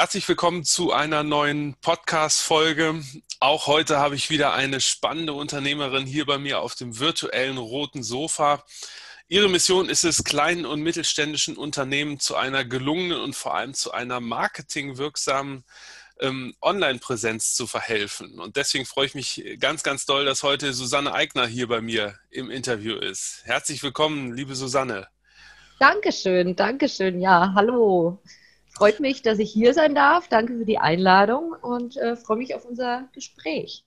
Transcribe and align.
Herzlich 0.00 0.28
willkommen 0.28 0.62
zu 0.62 0.92
einer 0.92 1.24
neuen 1.24 1.74
Podcast-Folge. 1.80 3.02
Auch 3.40 3.66
heute 3.66 3.98
habe 3.98 4.14
ich 4.14 4.30
wieder 4.30 4.52
eine 4.52 4.80
spannende 4.80 5.32
Unternehmerin 5.32 6.06
hier 6.06 6.24
bei 6.24 6.38
mir 6.38 6.60
auf 6.60 6.76
dem 6.76 7.00
virtuellen 7.00 7.58
roten 7.58 8.04
Sofa. 8.04 8.62
Ihre 9.26 9.48
Mission 9.48 9.88
ist 9.88 10.04
es, 10.04 10.22
kleinen 10.22 10.66
und 10.66 10.82
mittelständischen 10.82 11.56
Unternehmen 11.56 12.20
zu 12.20 12.36
einer 12.36 12.64
gelungenen 12.64 13.18
und 13.20 13.34
vor 13.34 13.56
allem 13.56 13.74
zu 13.74 13.90
einer 13.90 14.20
marketingwirksamen 14.20 15.64
ähm, 16.20 16.54
Online-Präsenz 16.62 17.54
zu 17.54 17.66
verhelfen. 17.66 18.38
Und 18.38 18.54
deswegen 18.54 18.86
freue 18.86 19.06
ich 19.06 19.16
mich 19.16 19.56
ganz, 19.58 19.82
ganz 19.82 20.06
doll, 20.06 20.24
dass 20.24 20.44
heute 20.44 20.74
Susanne 20.74 21.12
Eigner 21.12 21.48
hier 21.48 21.66
bei 21.66 21.80
mir 21.80 22.14
im 22.30 22.50
Interview 22.50 22.94
ist. 22.94 23.40
Herzlich 23.46 23.82
willkommen, 23.82 24.32
liebe 24.32 24.54
Susanne. 24.54 25.08
Dankeschön, 25.80 26.54
Dankeschön. 26.54 27.20
Ja, 27.20 27.52
hallo. 27.56 28.22
Freut 28.78 29.00
mich, 29.00 29.22
dass 29.22 29.40
ich 29.40 29.52
hier 29.52 29.74
sein 29.74 29.96
darf. 29.96 30.28
Danke 30.28 30.56
für 30.56 30.64
die 30.64 30.78
Einladung 30.78 31.52
und 31.52 31.96
äh, 31.96 32.14
freue 32.14 32.38
mich 32.38 32.54
auf 32.54 32.64
unser 32.64 33.08
Gespräch. 33.12 33.84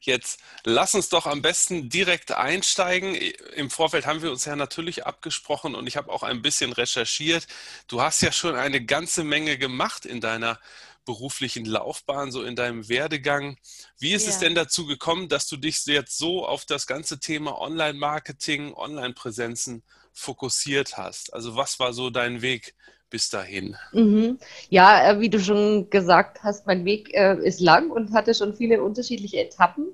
Jetzt 0.00 0.38
lass 0.62 0.94
uns 0.94 1.08
doch 1.08 1.26
am 1.26 1.42
besten 1.42 1.88
direkt 1.88 2.30
einsteigen. 2.30 3.16
Im 3.56 3.70
Vorfeld 3.70 4.06
haben 4.06 4.22
wir 4.22 4.30
uns 4.30 4.44
ja 4.44 4.54
natürlich 4.54 5.04
abgesprochen 5.04 5.74
und 5.74 5.88
ich 5.88 5.96
habe 5.96 6.12
auch 6.12 6.22
ein 6.22 6.42
bisschen 6.42 6.72
recherchiert. 6.72 7.48
Du 7.88 8.02
hast 8.02 8.22
ja 8.22 8.30
schon 8.30 8.54
eine 8.54 8.84
ganze 8.84 9.24
Menge 9.24 9.58
gemacht 9.58 10.06
in 10.06 10.20
deiner 10.20 10.60
beruflichen 11.04 11.64
Laufbahn, 11.64 12.30
so 12.30 12.44
in 12.44 12.54
deinem 12.54 12.88
Werdegang. 12.88 13.58
Wie 13.98 14.12
ist 14.12 14.26
ja. 14.26 14.30
es 14.30 14.38
denn 14.38 14.54
dazu 14.54 14.86
gekommen, 14.86 15.28
dass 15.28 15.48
du 15.48 15.56
dich 15.56 15.84
jetzt 15.86 16.16
so 16.16 16.46
auf 16.46 16.64
das 16.64 16.86
ganze 16.86 17.18
Thema 17.18 17.60
Online-Marketing, 17.60 18.74
Online-Präsenzen 18.74 19.82
fokussiert 20.12 20.96
hast? 20.96 21.34
Also 21.34 21.56
was 21.56 21.80
war 21.80 21.92
so 21.92 22.10
dein 22.10 22.42
Weg 22.42 22.74
bis 23.14 23.30
dahin? 23.30 23.76
Mhm. 23.92 24.38
Ja, 24.70 25.08
äh, 25.08 25.20
wie 25.20 25.30
du 25.30 25.38
schon 25.38 25.88
gesagt 25.88 26.42
hast, 26.42 26.66
mein 26.66 26.84
Weg 26.84 27.14
äh, 27.14 27.36
ist 27.36 27.60
lang 27.60 27.92
und 27.92 28.12
hatte 28.12 28.34
schon 28.34 28.54
viele 28.54 28.82
unterschiedliche 28.82 29.38
Etappen. 29.38 29.86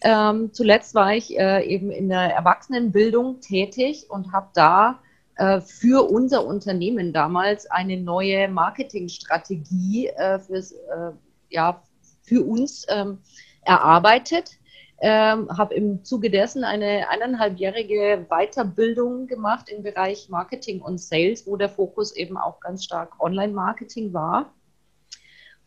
Ähm, 0.00 0.52
zuletzt 0.52 0.92
war 0.96 1.14
ich 1.14 1.38
äh, 1.38 1.64
eben 1.64 1.92
in 1.92 2.08
der 2.08 2.34
Erwachsenenbildung 2.34 3.40
tätig 3.40 4.06
und 4.08 4.32
habe 4.32 4.48
da 4.54 4.98
äh, 5.36 5.60
für 5.60 6.10
unser 6.10 6.44
Unternehmen 6.44 7.12
damals 7.12 7.70
eine 7.70 7.96
neue 7.96 8.48
Marketingstrategie 8.48 10.08
äh, 10.08 10.40
fürs, 10.40 10.72
äh, 10.72 11.12
ja, 11.50 11.80
für 12.22 12.44
uns 12.44 12.86
ähm, 12.88 13.18
erarbeitet 13.62 14.58
ähm, 15.00 15.48
habe 15.56 15.74
im 15.74 16.04
Zuge 16.04 16.30
dessen 16.30 16.64
eine 16.64 17.08
eineinhalbjährige 17.08 18.26
Weiterbildung 18.28 19.26
gemacht 19.26 19.68
im 19.68 19.82
Bereich 19.82 20.28
Marketing 20.28 20.80
und 20.80 20.98
Sales, 20.98 21.46
wo 21.46 21.56
der 21.56 21.68
Fokus 21.68 22.14
eben 22.14 22.36
auch 22.36 22.60
ganz 22.60 22.84
stark 22.84 23.20
Online-Marketing 23.20 24.12
war 24.12 24.52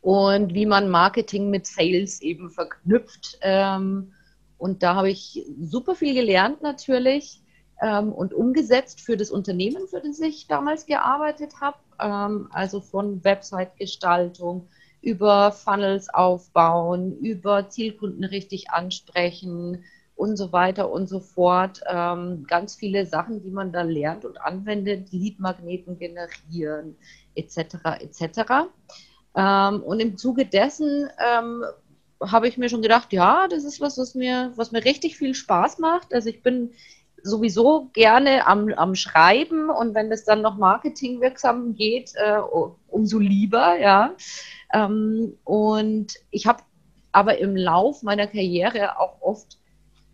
und 0.02 0.54
wie 0.54 0.66
man 0.66 0.90
Marketing 0.90 1.50
mit 1.50 1.68
Sales 1.68 2.22
eben 2.22 2.50
verknüpft. 2.50 3.38
Ähm, 3.42 4.14
und 4.58 4.82
da 4.82 4.96
habe 4.96 5.10
ich 5.10 5.46
super 5.60 5.96
viel 5.96 6.14
gelernt 6.14 6.62
natürlich 6.62 7.42
ähm, 7.82 8.12
und 8.12 8.34
umgesetzt 8.34 9.02
für 9.02 9.18
das 9.18 9.30
Unternehmen, 9.30 9.88
für 9.88 10.02
das 10.02 10.20
ich 10.20 10.48
damals 10.48 10.86
gearbeitet 10.86 11.56
habe. 11.62 11.78
Ähm, 12.00 12.48
also 12.52 12.80
von 12.82 13.24
Website-Gestaltung, 13.24 14.68
über 15.02 15.52
Funnels 15.52 16.10
aufbauen, 16.10 17.18
über 17.20 17.70
Zielkunden 17.70 18.24
richtig 18.24 18.72
ansprechen 18.72 19.84
und 20.16 20.36
so 20.36 20.52
weiter 20.52 20.92
und 20.92 21.08
so 21.08 21.20
fort. 21.20 21.82
Ähm, 21.88 22.46
ganz 22.48 22.76
viele 22.76 23.06
Sachen, 23.06 23.42
die 23.44 23.52
man 23.52 23.72
da 23.72 23.84
lernt 23.84 24.26
und 24.26 24.42
anwendet, 24.42 25.12
Leadmagneten 25.12 25.98
generieren, 25.98 26.98
etc. 27.36 27.76
etc. 28.00 28.68
Ähm, 29.36 29.84
und 29.84 30.00
im 30.00 30.18
Zuge 30.18 30.46
dessen 30.46 31.08
ähm, 31.24 31.64
habe 32.22 32.48
ich 32.48 32.58
mir 32.58 32.70
schon 32.70 32.82
gedacht, 32.82 33.14
ja, 33.14 33.48
das 33.48 33.64
ist 33.64 33.80
was, 33.80 33.98
was 33.98 34.16
mir, 34.16 34.52
was 34.56 34.72
mir 34.72 34.84
richtig 34.84 35.18
viel 35.18 35.36
Spaß 35.36 35.78
macht. 35.78 36.14
Also 36.14 36.30
ich 36.30 36.42
bin 36.42 36.72
sowieso 37.22 37.90
gerne 37.94 38.48
am, 38.48 38.70
am 38.74 38.96
Schreiben 38.96 39.70
und 39.70 39.94
wenn 39.94 40.12
es 40.12 40.26
dann 40.26 40.42
noch 40.42 40.58
marketingwirksam 40.58 41.76
geht, 41.76 42.14
äh, 42.16 42.40
umso 42.88 43.20
lieber, 43.20 43.78
ja. 43.80 44.16
Ähm, 44.74 45.38
und 45.44 46.14
ich 46.32 46.46
habe 46.46 46.64
aber 47.12 47.38
im 47.40 47.56
Lauf 47.56 48.04
meiner 48.04 48.28
Karriere 48.28 49.00
auch 49.00 49.22
oft 49.22 49.58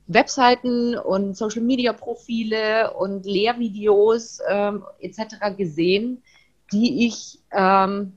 Webseiten 0.08 0.98
und 0.98 1.36
Social-Media-Profile 1.36 2.94
und 2.94 3.26
Lehrvideos 3.26 4.40
ähm, 4.48 4.84
etc. 5.00 5.56
gesehen, 5.58 6.22
die 6.72 7.08
ich, 7.08 7.40
ähm, 7.52 8.14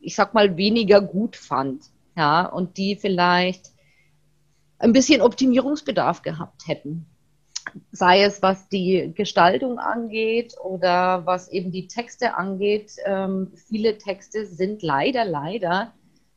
ich 0.00 0.14
sag 0.14 0.34
mal, 0.34 0.56
weniger 0.56 1.00
gut 1.00 1.36
fand. 1.36 1.84
Ja, 2.16 2.46
und 2.46 2.76
die 2.78 2.96
vielleicht 2.96 3.72
ein 4.78 4.92
bisschen 4.92 5.20
Optimierungsbedarf 5.20 6.22
gehabt 6.22 6.66
hätten 6.66 7.06
sei 7.92 8.22
es 8.22 8.42
was 8.42 8.68
die 8.68 9.12
Gestaltung 9.14 9.78
angeht 9.78 10.54
oder 10.62 11.26
was 11.26 11.48
eben 11.48 11.72
die 11.72 11.88
Texte 11.88 12.34
angeht. 12.34 12.92
Ähm, 13.04 13.52
viele 13.68 13.98
Texte 13.98 14.46
sind 14.46 14.82
leider, 14.82 15.24
leider 15.24 15.92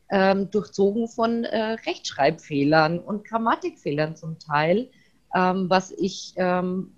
ähm, 0.10 0.50
durchzogen 0.52 1.08
von 1.08 1.46
äh, 1.46 1.78
Rechtschreibfehlern 1.86 3.00
und 3.00 3.26
Grammatikfehlern 3.26 4.16
zum 4.16 4.40
Teil, 4.40 4.90
ähm, 5.34 5.70
was 5.70 5.92
ich 5.92 6.34
ähm, 6.36 6.94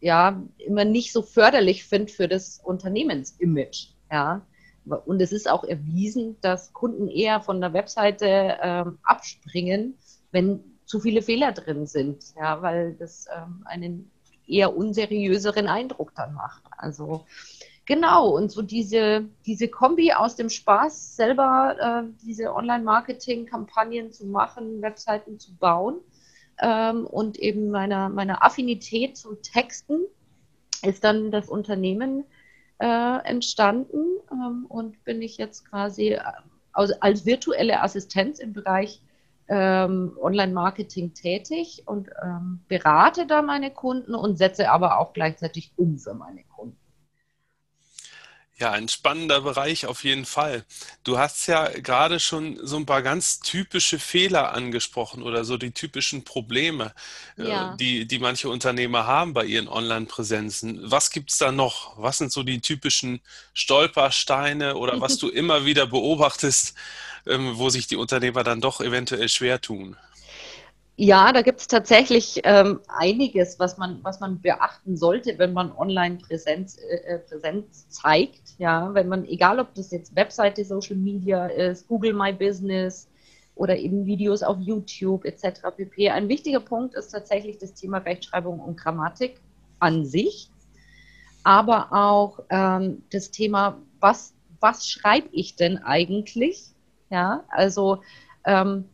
ja 0.00 0.42
immer 0.58 0.84
nicht 0.84 1.12
so 1.12 1.22
förderlich 1.22 1.84
finde 1.84 2.12
für 2.12 2.28
das 2.28 2.60
Unternehmensimage. 2.62 3.88
Ja. 4.10 4.42
Und 4.84 5.20
es 5.20 5.32
ist 5.32 5.50
auch 5.50 5.64
erwiesen, 5.64 6.36
dass 6.42 6.72
Kunden 6.72 7.08
eher 7.08 7.40
von 7.40 7.60
der 7.60 7.72
Webseite 7.72 8.56
ähm, 8.62 8.98
abspringen, 9.02 9.98
wenn 10.30 10.75
zu 10.86 11.00
viele 11.00 11.20
Fehler 11.20 11.52
drin 11.52 11.86
sind, 11.86 12.34
ja, 12.36 12.62
weil 12.62 12.94
das 12.94 13.26
ähm, 13.36 13.62
einen 13.64 14.10
eher 14.46 14.76
unseriöseren 14.76 15.66
Eindruck 15.66 16.14
dann 16.14 16.32
macht. 16.32 16.62
Also 16.78 17.26
genau, 17.84 18.28
und 18.28 18.50
so 18.50 18.62
diese, 18.62 19.26
diese 19.44 19.68
Kombi 19.68 20.12
aus 20.12 20.36
dem 20.36 20.48
Spaß, 20.48 21.16
selber 21.16 21.76
äh, 21.78 22.24
diese 22.24 22.54
Online-Marketing-Kampagnen 22.54 24.12
zu 24.12 24.26
machen, 24.26 24.80
Webseiten 24.80 25.38
zu 25.38 25.54
bauen 25.56 25.96
ähm, 26.60 27.06
und 27.06 27.38
eben 27.38 27.70
meiner, 27.70 28.08
meiner 28.08 28.44
Affinität 28.44 29.16
zum 29.16 29.42
Texten 29.42 30.00
ist 30.82 31.02
dann 31.02 31.32
das 31.32 31.48
Unternehmen 31.48 32.24
äh, 32.78 33.18
entstanden 33.24 34.04
ähm, 34.30 34.66
und 34.68 35.02
bin 35.04 35.22
ich 35.22 35.36
jetzt 35.38 35.68
quasi 35.68 36.10
äh, 36.10 36.20
als, 36.72 36.92
als 37.02 37.26
virtuelle 37.26 37.82
Assistenz 37.82 38.38
im 38.38 38.52
Bereich 38.52 39.02
ähm, 39.48 40.16
Online-Marketing 40.20 41.14
tätig 41.14 41.82
und 41.86 42.08
ähm, 42.22 42.60
berate 42.68 43.26
da 43.26 43.42
meine 43.42 43.70
Kunden 43.70 44.14
und 44.14 44.36
setze 44.36 44.70
aber 44.70 44.98
auch 44.98 45.12
gleichzeitig 45.12 45.72
um 45.76 45.98
für 45.98 46.14
meine 46.14 46.42
Kunden. 46.44 46.76
Ja, 48.58 48.72
ein 48.72 48.88
spannender 48.88 49.42
Bereich 49.42 49.84
auf 49.84 50.02
jeden 50.02 50.24
Fall. 50.24 50.64
Du 51.04 51.18
hast 51.18 51.46
ja 51.46 51.68
gerade 51.68 52.18
schon 52.18 52.58
so 52.62 52.78
ein 52.78 52.86
paar 52.86 53.02
ganz 53.02 53.40
typische 53.40 53.98
Fehler 53.98 54.54
angesprochen 54.54 55.22
oder 55.22 55.44
so 55.44 55.58
die 55.58 55.72
typischen 55.72 56.24
Probleme, 56.24 56.94
äh, 57.36 57.50
ja. 57.50 57.76
die, 57.78 58.06
die 58.06 58.18
manche 58.18 58.48
Unternehmer 58.48 59.06
haben 59.06 59.34
bei 59.34 59.44
ihren 59.44 59.68
Online-Präsenzen. 59.68 60.90
Was 60.90 61.10
gibt 61.10 61.32
es 61.32 61.36
da 61.36 61.52
noch? 61.52 61.98
Was 61.98 62.16
sind 62.16 62.32
so 62.32 62.44
die 62.44 62.62
typischen 62.62 63.20
Stolpersteine 63.52 64.76
oder 64.76 65.02
was 65.02 65.18
du 65.18 65.28
immer 65.28 65.66
wieder 65.66 65.86
beobachtest, 65.86 66.74
wo 67.26 67.68
sich 67.68 67.86
die 67.86 67.96
Unternehmer 67.96 68.44
dann 68.44 68.60
doch 68.60 68.80
eventuell 68.80 69.28
schwer 69.28 69.60
tun? 69.60 69.96
Ja, 70.98 71.30
da 71.34 71.42
gibt 71.42 71.60
es 71.60 71.66
tatsächlich 71.66 72.40
ähm, 72.44 72.80
einiges, 72.88 73.58
was 73.58 73.76
man, 73.76 73.98
was 74.02 74.18
man 74.18 74.40
beachten 74.40 74.96
sollte, 74.96 75.38
wenn 75.38 75.52
man 75.52 75.70
Online-Präsenz 75.70 76.78
äh, 76.78 77.16
äh, 77.16 77.18
Präsenz 77.18 77.86
zeigt. 77.90 78.54
Ja, 78.56 78.94
wenn 78.94 79.08
man, 79.08 79.26
egal 79.26 79.60
ob 79.60 79.74
das 79.74 79.90
jetzt 79.90 80.16
Webseite, 80.16 80.64
Social 80.64 80.96
Media 80.96 81.48
ist, 81.48 81.86
Google 81.86 82.14
My 82.14 82.32
Business 82.32 83.08
oder 83.56 83.76
eben 83.76 84.06
Videos 84.06 84.42
auf 84.42 84.56
YouTube 84.58 85.26
etc. 85.26 85.60
pp. 85.76 86.08
Ein 86.08 86.30
wichtiger 86.30 86.60
Punkt 86.60 86.94
ist 86.94 87.08
tatsächlich 87.08 87.58
das 87.58 87.74
Thema 87.74 87.98
Rechtschreibung 87.98 88.58
und 88.58 88.78
Grammatik 88.78 89.38
an 89.80 90.06
sich, 90.06 90.50
aber 91.44 91.92
auch 91.92 92.40
ähm, 92.48 93.02
das 93.10 93.30
Thema, 93.30 93.82
was, 94.00 94.32
was 94.60 94.88
schreibe 94.88 95.28
ich 95.32 95.56
denn 95.56 95.76
eigentlich? 95.76 96.74
Ja, 97.10 97.44
also 97.48 98.02
ähm, 98.44 98.84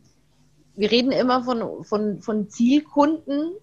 wir 0.75 0.91
reden 0.91 1.11
immer 1.11 1.43
von, 1.43 1.83
von, 1.83 2.21
von 2.21 2.49
Zielkunden, 2.49 3.53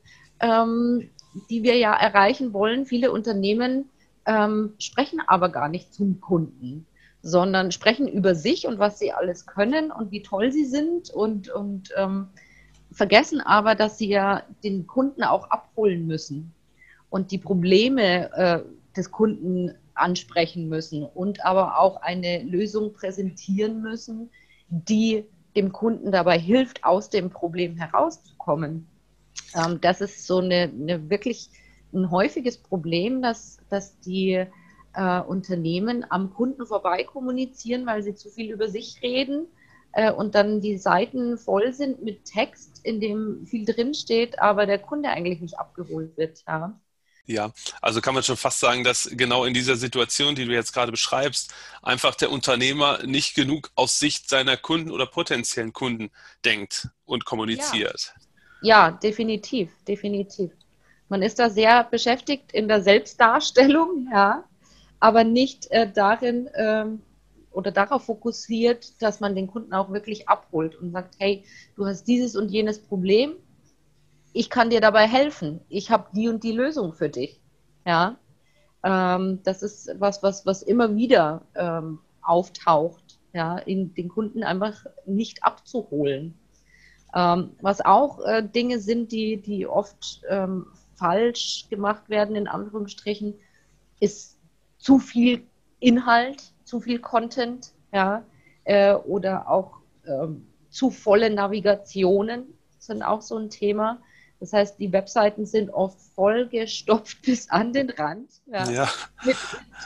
ähm, 0.41 1.11
die 1.49 1.62
wir 1.62 1.76
ja 1.76 1.94
erreichen 1.94 2.52
wollen. 2.52 2.87
Viele 2.87 3.12
Unternehmen 3.12 3.88
ähm, 4.26 4.75
sprechen 4.79 5.20
aber 5.26 5.49
gar 5.49 5.69
nicht 5.69 5.94
zum 5.94 6.20
Kunden, 6.20 6.87
sondern 7.23 7.73
sprechen 7.73 8.08
über 8.08 8.35
sich 8.35 8.67
und 8.67 8.79
was 8.79 8.99
sie 8.99 9.12
alles 9.12 9.47
können 9.47 9.91
und 9.91 10.11
wie 10.11 10.23
toll 10.23 10.52
sie 10.52 10.64
sind 10.64 11.11
und, 11.11 11.50
und 11.50 11.91
ähm, 11.97 12.29
vergessen 12.93 13.41
aber, 13.41 13.75
dass 13.75 13.99
sie 13.99 14.08
ja 14.08 14.43
den 14.64 14.87
Kunden 14.87 15.23
auch 15.23 15.50
abholen 15.50 16.06
müssen 16.06 16.52
und 17.08 17.31
die 17.31 17.38
Probleme 17.38 18.32
äh, 18.32 18.61
des 18.97 19.11
Kunden 19.11 19.75
ansprechen 20.00 20.69
müssen 20.69 21.05
und 21.05 21.44
aber 21.44 21.79
auch 21.79 22.02
eine 22.02 22.43
Lösung 22.43 22.93
präsentieren 22.93 23.82
müssen, 23.82 24.31
die 24.69 25.25
dem 25.56 25.73
Kunden 25.73 26.12
dabei 26.12 26.38
hilft, 26.38 26.85
aus 26.85 27.11
dem 27.11 27.31
Problem 27.31 27.76
herauszukommen. 27.76 28.88
Ähm, 29.55 29.81
das 29.81 30.00
ist 30.00 30.26
so 30.26 30.38
eine, 30.38 30.73
eine, 30.73 31.11
wirklich 31.11 31.50
ein 31.93 32.11
häufiges 32.11 32.58
Problem, 32.58 33.20
dass, 33.23 33.58
dass 33.69 33.99
die 34.00 34.44
äh, 34.94 35.20
Unternehmen 35.20 36.05
am 36.08 36.32
Kunden 36.32 36.67
vorbei 36.67 37.05
kommunizieren, 37.05 37.87
weil 37.87 38.02
sie 38.02 38.14
zu 38.14 38.31
viel 38.31 38.52
über 38.52 38.69
sich 38.69 39.02
reden 39.02 39.47
äh, 39.93 40.12
und 40.12 40.35
dann 40.35 40.61
die 40.61 40.79
Seiten 40.79 41.37
voll 41.38 41.73
sind 41.73 42.02
mit 42.02 42.25
Text, 42.25 42.85
in 42.85 43.00
dem 43.00 43.47
viel 43.47 43.64
drinsteht, 43.64 44.41
aber 44.41 44.67
der 44.67 44.79
Kunde 44.79 45.08
eigentlich 45.11 45.41
nicht 45.41 45.58
abgeholt 45.58 46.17
wird. 46.17 46.44
Ja. 46.47 46.79
Ja, 47.27 47.53
also 47.81 48.01
kann 48.01 48.15
man 48.15 48.23
schon 48.23 48.37
fast 48.37 48.61
sagen, 48.61 48.83
dass 48.83 49.09
genau 49.13 49.45
in 49.45 49.55
dieser 49.55 49.77
Situation, 49.77 50.35
die 50.35 50.47
du 50.47 50.53
jetzt 50.53 50.73
gerade 50.73 50.91
beschreibst, 50.91 51.53
einfach 51.83 52.15
der 52.15 52.31
Unternehmer 52.31 53.05
nicht 53.05 53.35
genug 53.35 53.71
aus 53.75 53.99
Sicht 53.99 54.29
seiner 54.29 54.57
Kunden 54.57 54.91
oder 54.91 55.07
potenziellen 55.07 55.73
Kunden 55.73 56.11
denkt 56.45 56.89
und 57.05 57.25
kommuniziert. 57.25 58.15
Ja, 58.63 58.89
ja 58.89 58.91
definitiv, 58.91 59.71
definitiv. 59.87 60.51
Man 61.09 61.23
ist 61.23 61.39
da 61.39 61.51
sehr 61.51 61.85
beschäftigt 61.85 62.53
in 62.53 62.69
der 62.69 62.83
Selbstdarstellung, 62.83 64.09
ja, 64.13 64.45
aber 64.99 65.25
nicht 65.25 65.71
äh, 65.71 65.91
darin 65.91 66.49
ähm, 66.55 67.03
oder 67.53 67.73
darauf 67.73 68.05
fokussiert, 68.05 69.01
dass 69.03 69.21
man 69.21 69.35
den 69.35 69.49
Kunden 69.49 69.73
auch 69.73 69.91
wirklich 69.91 70.29
abholt 70.29 70.77
und 70.77 70.93
sagt, 70.93 71.17
hey, 71.19 71.45
du 71.77 71.87
hast 71.87 72.05
dieses 72.05 72.37
und 72.37 72.51
jenes 72.51 72.79
Problem, 72.81 73.35
ich 74.32 74.50
kann 74.50 74.71
dir 74.71 74.81
dabei 74.81 75.06
helfen. 75.06 75.61
Ich 75.69 75.91
habe 75.91 76.09
die 76.12 76.29
und 76.29 76.43
die 76.43 76.53
Lösung 76.53 76.93
für 76.93 77.09
dich. 77.09 77.41
Ja, 77.87 78.17
ähm, 78.85 79.41
das 79.43 79.62
ist 79.62 79.91
was, 79.99 80.23
was, 80.23 80.47
was 80.47 80.62
immer 80.62 80.94
wieder 80.97 81.43
ähm, 81.55 81.99
auftaucht, 82.23 83.19
ja, 83.32 83.59
in 83.59 83.94
den 83.94 84.09
Kunden 84.09 84.43
einfach 84.43 84.85
nicht 85.06 85.44
abzuholen. 85.44 86.38
Ähm, 87.15 87.50
was 87.61 87.81
auch 87.81 88.21
äh, 88.25 88.43
Dinge 88.43 88.79
sind, 88.79 89.12
die, 89.12 89.41
die 89.41 89.67
oft 89.67 90.23
ähm, 90.29 90.67
falsch 90.94 91.67
gemacht 91.69 92.09
werden, 92.09 92.37
in 92.37 92.47
Anführungsstrichen, 92.47 93.35
ist 93.99 94.38
zu 94.79 94.99
viel 94.99 95.43
Inhalt, 95.81 96.53
zu 96.65 96.81
viel 96.81 97.00
Content, 97.00 97.73
ja, 97.93 98.23
äh, 98.65 98.94
oder 98.94 99.50
auch 99.50 99.79
ähm, 100.06 100.47
zu 100.69 100.91
volle 100.91 101.31
Navigationen 101.31 102.55
sind 102.79 103.03
auch 103.03 103.23
so 103.23 103.37
ein 103.37 103.50
Thema. 103.50 104.00
Das 104.41 104.55
heißt, 104.55 104.79
die 104.79 104.91
Webseiten 104.91 105.45
sind 105.45 105.71
oft 105.71 106.01
vollgestopft 106.15 107.23
bis 107.27 107.51
an 107.51 107.73
den 107.73 107.91
Rand. 107.91 108.31
Ja, 108.47 108.71
ja. 108.71 108.89
Mit 109.25 109.37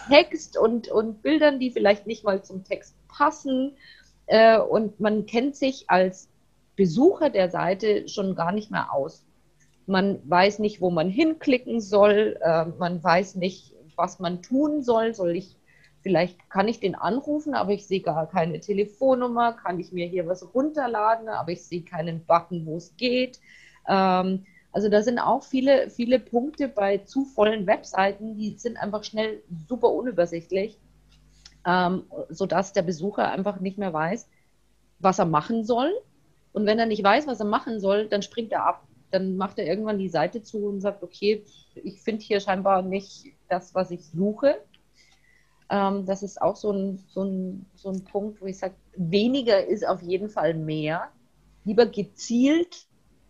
Text 0.09 0.56
und, 0.56 0.89
und 0.89 1.23
Bildern, 1.23 1.59
die 1.59 1.73
vielleicht 1.73 2.06
nicht 2.06 2.25
mal 2.25 2.43
zum 2.43 2.65
Text 2.65 2.95
passen. 3.09 3.77
Äh, 4.27 4.59
und 4.59 5.01
man 5.01 5.27
kennt 5.27 5.56
sich 5.56 5.91
als 5.91 6.29
Besucher 6.77 7.31
der 7.31 7.51
Seite 7.51 8.09
schon 8.09 8.37
gar 8.37 8.53
nicht 8.53 8.71
mehr 8.71 8.93
aus. 8.93 9.25
Man 9.87 10.19
weiß 10.29 10.61
nicht, 10.61 10.81
wo 10.81 10.91
man 10.91 11.11
hinklicken 11.11 11.81
soll. 11.81 12.39
Äh, 12.41 12.67
man 12.79 13.03
weiß 13.03 13.35
nicht, 13.35 13.75
was 13.97 14.21
man 14.21 14.41
tun 14.41 14.83
soll. 14.83 15.15
Soll 15.15 15.37
ich, 15.37 15.57
vielleicht 16.00 16.49
kann 16.49 16.69
ich 16.69 16.79
den 16.79 16.95
anrufen, 16.95 17.55
aber 17.55 17.73
ich 17.73 17.87
sehe 17.87 18.00
gar 18.00 18.29
keine 18.29 18.61
Telefonnummer. 18.61 19.53
Kann 19.53 19.81
ich 19.81 19.93
mir 19.93 20.07
hier 20.07 20.29
was 20.29 20.55
runterladen, 20.55 21.29
aber 21.29 21.50
ich 21.50 21.65
sehe 21.65 21.83
keinen 21.83 22.25
Button, 22.25 22.65
wo 22.67 22.77
es 22.77 22.97
geht. 22.97 23.41
Ähm, 23.89 24.45
also 24.75 24.89
da 24.89 25.03
sind 25.03 25.21
auch 25.21 25.45
viele, 25.45 25.89
viele 25.89 26.19
Punkte 26.19 26.67
bei 26.67 26.99
zu 26.99 27.25
vollen 27.25 27.67
Webseiten, 27.67 28.37
die 28.37 28.59
sind 28.59 28.77
einfach 28.77 29.05
schnell 29.05 29.41
super 29.69 29.91
unübersichtlich, 29.91 30.79
ähm, 31.65 32.03
sodass 32.29 32.73
der 32.73 32.83
Besucher 32.83 33.31
einfach 33.31 33.61
nicht 33.61 33.79
mehr 33.79 33.93
weiß, 33.93 34.29
was 34.99 35.21
er 35.21 35.27
machen 35.27 35.65
soll. 35.65 35.93
Und 36.53 36.67
wenn 36.67 36.81
er 36.81 36.87
nicht 36.87 37.05
weiß, 37.05 37.29
was 37.29 37.39
er 37.39 37.47
machen 37.47 37.79
soll, 37.79 38.09
dann 38.09 38.23
springt 38.23 38.51
er 38.51 38.67
ab. 38.67 38.87
Dann 39.13 39.37
macht 39.37 39.61
er 39.61 39.67
irgendwann 39.67 39.99
die 39.99 40.09
Seite 40.09 40.43
zu 40.43 40.67
und 40.67 40.81
sagt, 40.81 41.05
okay, 41.05 41.45
ich 41.77 42.01
finde 42.03 42.25
hier 42.25 42.41
scheinbar 42.41 42.83
nicht 42.83 43.27
das, 43.49 43.77
was 43.77 43.93
ich 43.93 44.05
suche. 44.05 44.57
Ähm, 45.71 46.05
das 46.05 46.25
ist 46.25 46.43
auch 46.43 46.57
so 46.57 46.73
ein, 46.73 47.05
so, 47.09 47.23
ein, 47.23 47.67
so 47.77 47.91
ein 47.91 48.03
Punkt, 48.03 48.41
wo 48.41 48.47
ich 48.47 48.59
sage, 48.59 48.75
weniger 48.97 49.65
ist 49.65 49.87
auf 49.87 50.03
jeden 50.03 50.31
Fall 50.31 50.55
mehr. 50.55 51.09
Lieber 51.65 51.87
gezielt 51.87 52.89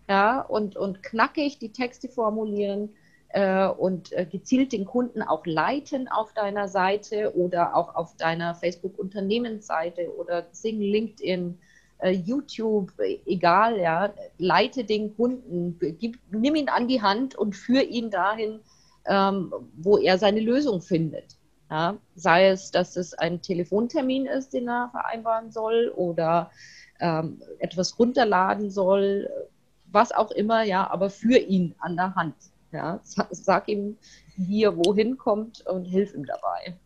ja, 0.09 0.41
und, 0.41 0.77
und 0.77 1.03
knackig 1.03 1.59
die 1.59 1.73
Texte 1.73 2.09
formulieren 2.09 2.91
äh, 3.31 3.67
und 3.67 4.13
äh, 4.13 4.27
gezielt 4.27 4.73
den 4.73 4.85
Kunden 4.85 5.23
auch 5.23 5.45
leiten 5.47 6.09
auf 6.09 6.33
deiner 6.35 6.69
Seite 6.69 7.37
oder 7.37 7.75
auch 7.75 7.95
auf 7.95 8.17
deiner 8.17 8.55
Facebook-Unternehmensseite 8.55 10.15
oder 10.17 10.43
Xing, 10.43 10.81
LinkedIn, 10.81 11.59
äh, 11.99 12.11
YouTube, 12.11 12.93
egal, 13.27 13.79
ja, 13.79 14.13
leite 14.39 14.85
den 14.85 15.17
Kunden, 15.17 15.79
gib, 15.99 16.19
nimm 16.31 16.55
ihn 16.55 16.69
an 16.69 16.87
die 16.87 17.03
Hand 17.03 17.35
und 17.35 17.57
führe 17.57 17.83
ihn 17.83 18.11
dahin, 18.11 18.61
ähm, 19.07 19.53
wo 19.77 19.99
er 19.99 20.19
seine 20.19 20.41
Lösung 20.41 20.83
findet. 20.83 21.37
Ja, 21.71 21.97
sei 22.15 22.49
es, 22.49 22.71
dass 22.71 22.97
es 22.97 23.15
ein 23.15 23.41
Telefontermin 23.41 24.27
ist, 24.27 24.53
den 24.53 24.69
er 24.69 24.91
vereinbaren 24.91 25.51
soll 25.51 25.93
oder 25.97 26.51
ähm, 27.01 27.43
etwas 27.59 27.99
runterladen 27.99 28.71
soll, 28.71 29.29
was 29.95 30.13
auch 30.13 30.31
immer, 30.31 30.63
ja, 30.63 30.91
aber 30.91 31.11
für 31.11 31.39
ihn 31.39 31.75
an 31.79 31.97
der 31.97 32.15
Hand. 32.15 32.35
Ja, 32.73 33.01
sag 33.31 33.69
ihm, 33.69 33.97
wie 34.37 34.65
er 34.65 34.77
wohin 34.77 35.17
kommt 35.17 35.65
und 35.67 35.85
hilf 35.85 36.13
ihm 36.13 36.27
dabei. 36.27 36.77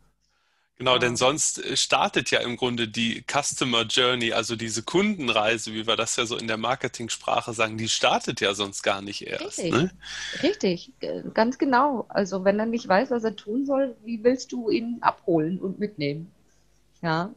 Genau, 0.79 0.97
denn 0.99 1.17
sonst 1.17 1.65
äh, 1.65 1.77
startet 1.77 2.31
ja 2.31 2.39
im 2.39 2.57
Grunde 2.57 2.87
die 2.87 3.25
Customer 3.27 3.83
Journey, 3.83 4.33
also 4.33 4.55
diese 4.55 4.85
Kundenreise, 4.85 5.75
wie 5.75 5.89
wir 5.89 5.97
das 5.97 6.15
ja 6.15 6.25
so 6.25 6.37
in 6.37 6.47
der 6.47 6.57
Marketingsprache 6.57 7.53
sagen, 7.53 7.79
die 7.79 7.89
startet 7.89 8.41
ja 8.41 8.55
sonst 8.55 8.83
gar 8.83 9.03
nicht 9.03 9.27
erst. 9.27 9.59
Richtig, 9.59 9.73
ne? 9.73 9.91
Richtig. 10.43 10.93
ganz 11.35 11.59
genau. 11.59 12.07
Also 12.09 12.45
wenn 12.45 12.61
er 12.61 12.67
nicht 12.67 12.87
weiß, 12.87 13.11
was 13.11 13.25
er 13.25 13.35
tun 13.35 13.67
soll, 13.67 13.97
wie 14.05 14.23
willst 14.23 14.53
du 14.53 14.71
ihn 14.71 14.99
abholen 15.01 15.59
und 15.59 15.81
mitnehmen? 15.81 16.31
Ja, 17.03 17.31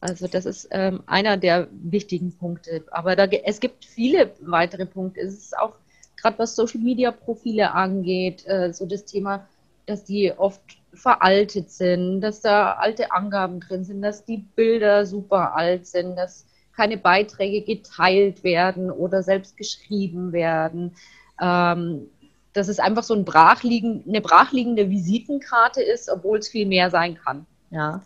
also 0.00 0.28
das 0.28 0.46
ist 0.46 0.68
ähm, 0.70 1.02
einer 1.06 1.36
der 1.36 1.68
wichtigen 1.72 2.32
Punkte. 2.32 2.84
Aber 2.90 3.16
da, 3.16 3.24
es 3.24 3.60
gibt 3.60 3.84
viele 3.84 4.32
weitere 4.40 4.86
Punkte. 4.86 5.20
Es 5.20 5.34
ist 5.34 5.58
auch 5.58 5.74
gerade 6.16 6.38
was 6.38 6.54
Social-Media-Profile 6.54 7.72
angeht, 7.72 8.46
äh, 8.46 8.72
so 8.72 8.86
das 8.86 9.04
Thema, 9.04 9.46
dass 9.86 10.04
die 10.04 10.32
oft 10.36 10.60
veraltet 10.92 11.70
sind, 11.70 12.20
dass 12.20 12.40
da 12.40 12.72
alte 12.72 13.12
Angaben 13.12 13.60
drin 13.60 13.84
sind, 13.84 14.02
dass 14.02 14.24
die 14.24 14.38
Bilder 14.38 15.06
super 15.06 15.56
alt 15.56 15.86
sind, 15.86 16.16
dass 16.16 16.46
keine 16.76 16.96
Beiträge 16.96 17.62
geteilt 17.62 18.44
werden 18.44 18.90
oder 18.90 19.22
selbst 19.22 19.56
geschrieben 19.56 20.32
werden. 20.32 20.94
Ähm, 21.40 22.08
dass 22.52 22.68
es 22.68 22.80
einfach 22.80 23.02
so 23.02 23.14
ein 23.14 23.24
brachliegen, 23.24 24.04
eine 24.08 24.20
brachliegende 24.20 24.90
Visitenkarte 24.90 25.82
ist, 25.82 26.08
obwohl 26.08 26.38
es 26.38 26.48
viel 26.48 26.66
mehr 26.66 26.90
sein 26.90 27.16
kann. 27.16 27.46
Ja 27.70 28.02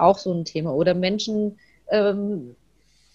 auch 0.00 0.18
so 0.18 0.32
ein 0.32 0.44
Thema. 0.44 0.72
Oder 0.72 0.94
Menschen 0.94 1.58
ähm, 1.90 2.56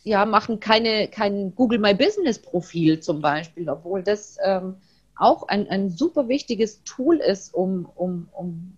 ja, 0.04 0.26
machen 0.26 0.60
keine, 0.60 1.08
kein 1.08 1.56
Google 1.56 1.80
My 1.80 1.94
Business 1.94 2.40
Profil 2.40 3.00
zum 3.00 3.22
Beispiel, 3.22 3.70
obwohl 3.70 4.04
das 4.04 4.38
ähm, 4.44 4.76
auch 5.16 5.48
ein, 5.48 5.70
ein 5.70 5.90
super 5.90 6.28
wichtiges 6.28 6.84
Tool 6.84 7.18
ist, 7.18 7.54
um, 7.54 7.90
um, 7.96 8.28
um 8.34 8.78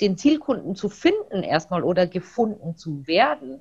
den 0.00 0.16
Zielkunden 0.16 0.74
zu 0.74 0.88
finden 0.88 1.42
erstmal 1.42 1.82
oder 1.82 2.06
gefunden 2.06 2.76
zu 2.76 3.06
werden. 3.06 3.60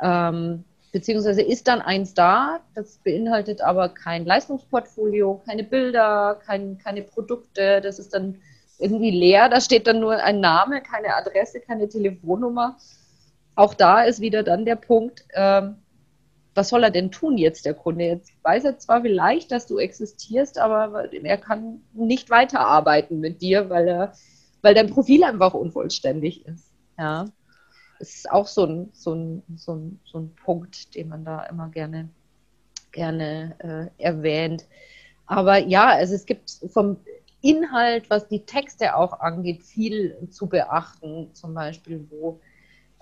Ähm, 0.00 0.64
beziehungsweise 0.92 1.42
ist 1.42 1.68
dann 1.68 1.80
eins 1.80 2.12
da, 2.12 2.60
das 2.74 2.98
beinhaltet 2.98 3.62
aber 3.62 3.88
kein 3.88 4.26
Leistungsportfolio, 4.26 5.40
keine 5.46 5.64
Bilder, 5.64 6.38
kein, 6.44 6.78
keine 6.78 7.02
Produkte, 7.02 7.80
das 7.80 7.98
ist 7.98 8.12
dann 8.12 8.36
irgendwie 8.78 9.10
leer. 9.10 9.48
Da 9.48 9.60
steht 9.60 9.86
dann 9.86 10.00
nur 10.00 10.16
ein 10.16 10.40
Name, 10.40 10.82
keine 10.82 11.14
Adresse, 11.14 11.60
keine 11.60 11.88
Telefonnummer. 11.88 12.76
Auch 13.54 13.74
da 13.74 14.02
ist 14.02 14.20
wieder 14.20 14.42
dann 14.42 14.64
der 14.64 14.76
Punkt, 14.76 15.24
ähm, 15.34 15.76
was 16.54 16.68
soll 16.68 16.84
er 16.84 16.90
denn 16.90 17.10
tun 17.10 17.38
jetzt, 17.38 17.64
der 17.64 17.74
Kunde? 17.74 18.04
Jetzt 18.04 18.32
weiß 18.42 18.64
er 18.64 18.78
zwar 18.78 19.02
vielleicht, 19.02 19.52
dass 19.52 19.66
du 19.66 19.78
existierst, 19.78 20.58
aber 20.58 21.10
er 21.12 21.38
kann 21.38 21.82
nicht 21.94 22.28
weiterarbeiten 22.28 23.20
mit 23.20 23.40
dir, 23.40 23.70
weil, 23.70 23.88
er, 23.88 24.12
weil 24.60 24.74
dein 24.74 24.90
Profil 24.90 25.24
einfach 25.24 25.54
unvollständig 25.54 26.46
ist. 26.46 26.70
Ja. 26.98 27.26
Das 27.98 28.14
ist 28.14 28.30
auch 28.30 28.46
so 28.46 28.66
ein, 28.66 28.90
so, 28.92 29.14
ein, 29.14 29.42
so, 29.56 29.74
ein, 29.74 30.00
so 30.04 30.18
ein 30.18 30.34
Punkt, 30.34 30.94
den 30.94 31.08
man 31.08 31.24
da 31.24 31.44
immer 31.44 31.68
gerne 31.68 32.08
gerne 32.92 33.90
äh, 33.98 34.02
erwähnt. 34.02 34.66
Aber 35.26 35.58
ja, 35.58 35.88
also 35.88 36.14
es 36.14 36.26
gibt 36.26 36.60
vom 36.72 36.98
Inhalt, 37.42 38.08
was 38.08 38.28
die 38.28 38.44
Texte 38.46 38.96
auch 38.96 39.20
angeht, 39.20 39.62
viel 39.62 40.16
zu 40.30 40.46
beachten. 40.46 41.30
Zum 41.34 41.54
Beispiel, 41.54 42.06
wo, 42.10 42.40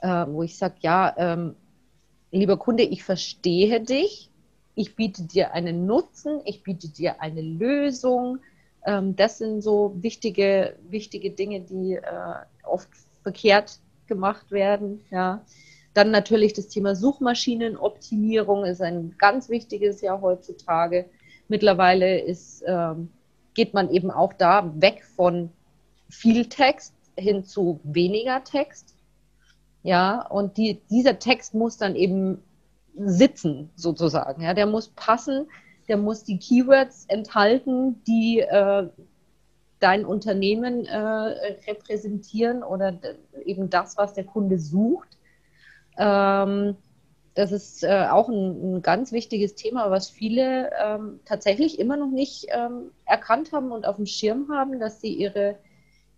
äh, 0.01 0.27
wo 0.27 0.43
ich 0.43 0.59
sage, 0.59 0.77
ja, 0.81 1.15
ähm, 1.17 1.55
lieber 2.33 2.57
Kunde, 2.57 2.83
ich 2.83 3.05
verstehe 3.05 3.81
dich, 3.81 4.31
ich 4.75 4.97
biete 4.97 5.25
dir 5.25 5.53
einen 5.53 5.87
Nutzen, 5.87 6.41
ich 6.45 6.63
biete 6.63 6.89
dir 6.89 7.21
eine 7.21 7.43
Lösung. 7.43 8.39
Ähm, 8.87 9.15
das 9.15 9.39
sind 9.39 9.61
so 9.61 9.95
wichtige, 10.01 10.77
wichtige 10.89 11.31
Dinge, 11.31 11.61
die 11.61 11.95
äh, 11.95 12.35
oft 12.65 12.89
verkehrt 13.23 13.79
gemacht 14.07 14.51
werden. 14.51 15.05
Ja. 15.11 15.45
Dann 15.93 16.11
natürlich 16.11 16.53
das 16.55 16.69
Thema 16.69 16.95
Suchmaschinenoptimierung 16.95 18.65
ist 18.65 18.81
ein 18.81 19.17
ganz 19.19 19.49
wichtiges 19.49 20.01
ja 20.01 20.21
heutzutage. 20.21 21.07
Mittlerweile 21.49 22.21
ist, 22.21 22.63
ähm, 22.67 23.11
geht 23.55 23.75
man 23.75 23.91
eben 23.91 24.11
auch 24.11 24.33
da 24.33 24.73
weg 24.81 25.05
von 25.17 25.51
viel 26.09 26.47
Text 26.47 26.95
hin 27.17 27.45
zu 27.45 27.81
weniger 27.83 28.45
Text. 28.45 28.95
Ja, 29.83 30.27
und 30.27 30.57
die, 30.57 30.81
dieser 30.91 31.19
Text 31.19 31.55
muss 31.55 31.77
dann 31.77 31.97
eben 31.97 32.43
sitzen, 32.97 33.71
sozusagen. 33.77 34.43
Ja, 34.43 34.55
der 34.55 34.67
muss 34.67 34.89
passen, 34.89 35.47
der 35.89 35.97
muss 35.97 36.25
die 36.25 36.39
Keywords 36.39 37.07
enthalten, 37.09 38.03
die 38.07 38.41
äh, 38.41 38.89
dein 39.81 40.05
Unternehmen 40.05 40.85
äh, 40.85 40.99
repräsentieren 40.99 42.63
oder 42.63 42.99
eben 43.45 43.71
das, 43.71 43.97
was 43.97 44.13
der 44.13 44.25
Kunde 44.25 44.59
sucht. 44.59 45.09
Ähm, 45.97 46.77
das 47.35 47.53
ist 47.53 47.85
äh, 47.85 48.07
auch 48.11 48.29
ein, 48.29 48.77
ein, 48.77 48.83
ganz 48.83 49.13
wichtiges 49.13 49.55
Thema, 49.55 49.91
was 49.91 50.11
viele 50.11 50.71
ähm, 50.83 51.21
tatsächlich 51.25 51.79
immer 51.79 51.97
noch 51.97 52.11
nicht 52.11 52.47
ähm, 52.51 52.91
erkannt 53.07 53.53
haben 53.53 53.71
und 53.73 53.87
auf 53.87 53.97
dem 53.97 54.07
Schirm 54.07 54.49
haben, 54.51 54.81
dass 54.81 55.01
sie 55.01 55.15
ihre, 55.15 55.57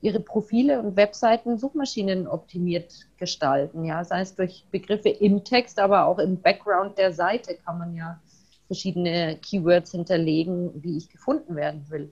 ihre 0.00 0.20
Profile 0.20 0.80
und 0.80 0.96
Webseiten 0.96 1.58
Suchmaschinen 1.58 2.26
optimiert 2.26 3.06
gestalten. 3.18 3.84
Ja, 3.84 4.04
sei 4.04 4.20
es 4.20 4.34
durch 4.34 4.64
Begriffe 4.70 5.10
im 5.10 5.44
Text, 5.44 5.78
aber 5.78 6.06
auch 6.06 6.18
im 6.18 6.40
Background 6.40 6.96
der 6.96 7.12
Seite 7.12 7.56
kann 7.56 7.78
man 7.78 7.94
ja 7.94 8.18
verschiedene 8.66 9.36
Keywords 9.36 9.90
hinterlegen, 9.90 10.82
wie 10.82 10.96
ich 10.96 11.10
gefunden 11.10 11.56
werden 11.56 11.84
will. 11.90 12.10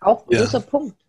Auch 0.00 0.26
großer 0.26 0.58
ja. 0.58 0.64
Punkt. 0.64 1.03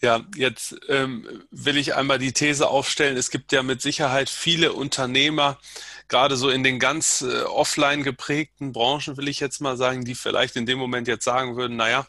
Ja, 0.00 0.20
jetzt 0.36 0.76
ähm, 0.88 1.44
will 1.50 1.76
ich 1.76 1.94
einmal 1.94 2.18
die 2.18 2.32
These 2.32 2.68
aufstellen. 2.68 3.16
Es 3.16 3.30
gibt 3.30 3.52
ja 3.52 3.62
mit 3.62 3.80
Sicherheit 3.80 4.28
viele 4.28 4.72
Unternehmer, 4.72 5.58
gerade 6.08 6.36
so 6.36 6.50
in 6.50 6.62
den 6.62 6.78
ganz 6.78 7.22
äh, 7.22 7.42
offline 7.42 8.02
geprägten 8.02 8.72
Branchen, 8.72 9.16
will 9.16 9.28
ich 9.28 9.40
jetzt 9.40 9.60
mal 9.60 9.76
sagen, 9.76 10.04
die 10.04 10.14
vielleicht 10.14 10.56
in 10.56 10.66
dem 10.66 10.78
Moment 10.78 11.08
jetzt 11.08 11.24
sagen 11.24 11.56
würden, 11.56 11.76
naja, 11.76 12.06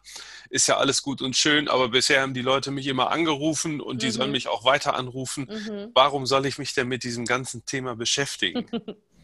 ist 0.50 0.68
ja 0.68 0.78
alles 0.78 1.02
gut 1.02 1.22
und 1.22 1.36
schön, 1.36 1.68
aber 1.68 1.90
bisher 1.90 2.22
haben 2.22 2.34
die 2.34 2.42
Leute 2.42 2.72
mich 2.72 2.88
immer 2.88 3.12
angerufen 3.12 3.82
und 3.82 4.02
die 4.02 4.12
sollen 4.12 4.30
mhm. 4.30 4.34
mich 4.34 4.48
auch 4.48 4.64
weiter 4.66 4.96
anrufen. 4.96 5.50
Mhm. 5.50 5.92
Warum 5.94 6.26
soll 6.26 6.46
ich 6.46 6.58
mich 6.58 6.74
denn 6.74 6.88
mit 6.88 7.04
diesem 7.04 7.26
ganzen 7.26 7.66
Thema 7.66 7.96
beschäftigen? 7.96 8.68